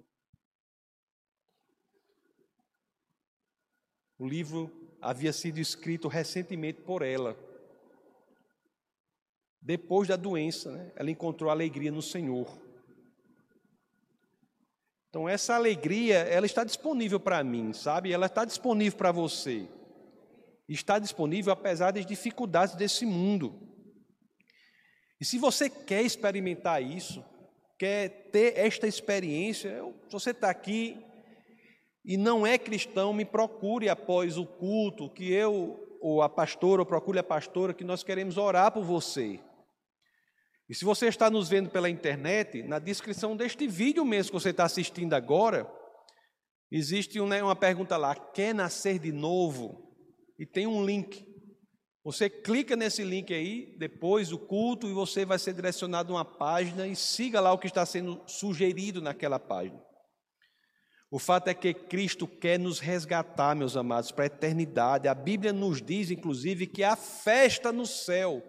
O 4.21 4.29
livro 4.29 4.71
havia 5.01 5.33
sido 5.33 5.59
escrito 5.59 6.07
recentemente 6.07 6.83
por 6.83 7.01
ela. 7.01 7.35
Depois 9.63 10.07
da 10.07 10.15
doença, 10.15 10.71
né, 10.71 10.93
ela 10.95 11.11
encontrou 11.11 11.49
alegria 11.49 11.91
no 11.91 12.03
Senhor. 12.03 12.47
Então, 15.09 15.27
essa 15.27 15.55
alegria, 15.55 16.19
ela 16.19 16.45
está 16.45 16.65
disponível 16.65 17.19
para 17.19 17.43
mim, 17.43 17.73
sabe? 17.73 18.13
Ela 18.13 18.27
está 18.27 18.45
disponível 18.45 18.99
para 18.99 19.11
você. 19.11 19.67
Está 20.69 20.99
disponível 20.99 21.51
apesar 21.51 21.91
das 21.91 22.05
dificuldades 22.05 22.75
desse 22.75 23.07
mundo. 23.07 23.59
E 25.19 25.25
se 25.25 25.39
você 25.39 25.71
quer 25.71 26.03
experimentar 26.03 26.83
isso, 26.83 27.25
quer 27.79 28.29
ter 28.31 28.59
esta 28.59 28.87
experiência, 28.87 29.83
se 30.09 30.13
você 30.13 30.33
está 30.33 30.51
aqui 30.51 31.03
e 32.05 32.17
não 32.17 32.47
é 32.47 32.59
cristão, 32.59 33.13
me 33.13 33.25
procure 33.25 33.89
após 33.89 34.39
o 34.39 34.47
culto, 34.47 35.11
que 35.11 35.33
eu 35.33 35.87
ou 36.01 36.23
a 36.23 36.29
pastora, 36.29 36.83
ou 36.83 36.87
procure 36.87 37.19
a 37.19 37.23
pastora, 37.23 37.75
que 37.75 37.85
nós 37.85 38.03
queremos 38.03 38.39
orar 38.39 38.73
por 38.73 38.83
você. 38.83 39.39
E 40.69 40.75
se 40.75 40.85
você 40.85 41.09
está 41.09 41.29
nos 41.29 41.49
vendo 41.49 41.69
pela 41.69 41.91
internet, 41.91 42.63
na 42.63 42.79
descrição 42.79 43.37
deste 43.37 43.67
vídeo 43.67 44.05
mesmo 44.05 44.31
que 44.31 44.41
você 44.41 44.51
está 44.51 44.65
assistindo 44.65 45.15
agora, 45.15 45.71
existe 46.71 47.21
né, 47.21 47.43
uma 47.43 47.57
pergunta 47.57 47.97
lá: 47.97 48.15
quer 48.15 48.55
nascer 48.55 48.99
de 48.99 49.13
novo? 49.13 49.93
E 50.39 50.47
tem 50.47 50.67
um 50.67 50.85
link. 50.85 51.27
Você 52.03 52.31
clica 52.31 52.77
nesse 52.77 53.05
link 53.05 53.35
aí, 53.35 53.77
depois 53.79 54.31
do 54.31 54.39
culto, 54.39 54.89
e 54.89 54.93
você 54.93 55.27
vai 55.27 55.39
ser 55.39 55.53
direcionado 55.53 56.13
a 56.13 56.17
uma 56.17 56.25
página 56.25 56.87
e 56.87 56.97
siga 56.97 57.41
lá 57.41 57.53
o 57.53 57.59
que 57.59 57.67
está 57.67 57.85
sendo 57.85 58.23
sugerido 58.27 59.03
naquela 59.03 59.39
página. 59.39 59.90
O 61.11 61.19
fato 61.19 61.49
é 61.49 61.55
que 61.55 61.75
Cristo 61.75 62.29
quer 62.29 62.59
nos 62.59 62.79
resgatar, 62.79 63.57
meus 63.57 63.77
amados, 63.77 64.13
para 64.13 64.25
a 64.25 64.27
eternidade. 64.27 65.09
A 65.09 65.15
Bíblia 65.15 65.53
nos 65.53 65.83
diz, 65.83 66.11
inclusive, 66.11 66.69
que 66.69 66.85
há 66.85 66.95
festa 66.95 67.73
no 67.73 67.85
céu 67.85 68.43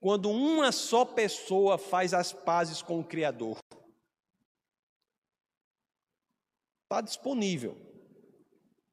quando 0.00 0.30
uma 0.30 0.70
só 0.70 1.04
pessoa 1.04 1.76
faz 1.76 2.14
as 2.14 2.32
pazes 2.32 2.80
com 2.80 3.00
o 3.00 3.04
Criador. 3.04 3.58
Está 6.84 7.00
disponível. 7.00 7.76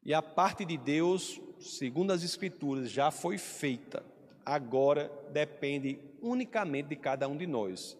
E 0.03 0.13
a 0.13 0.21
parte 0.21 0.65
de 0.65 0.77
Deus, 0.77 1.39
segundo 1.59 2.11
as 2.11 2.23
Escrituras, 2.23 2.89
já 2.89 3.11
foi 3.11 3.37
feita. 3.37 4.03
Agora 4.43 5.09
depende 5.31 5.99
unicamente 6.21 6.89
de 6.89 6.95
cada 6.95 7.27
um 7.27 7.37
de 7.37 7.47
nós. 7.47 7.97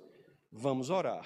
Vamos 0.51 0.89
orar. 0.89 1.25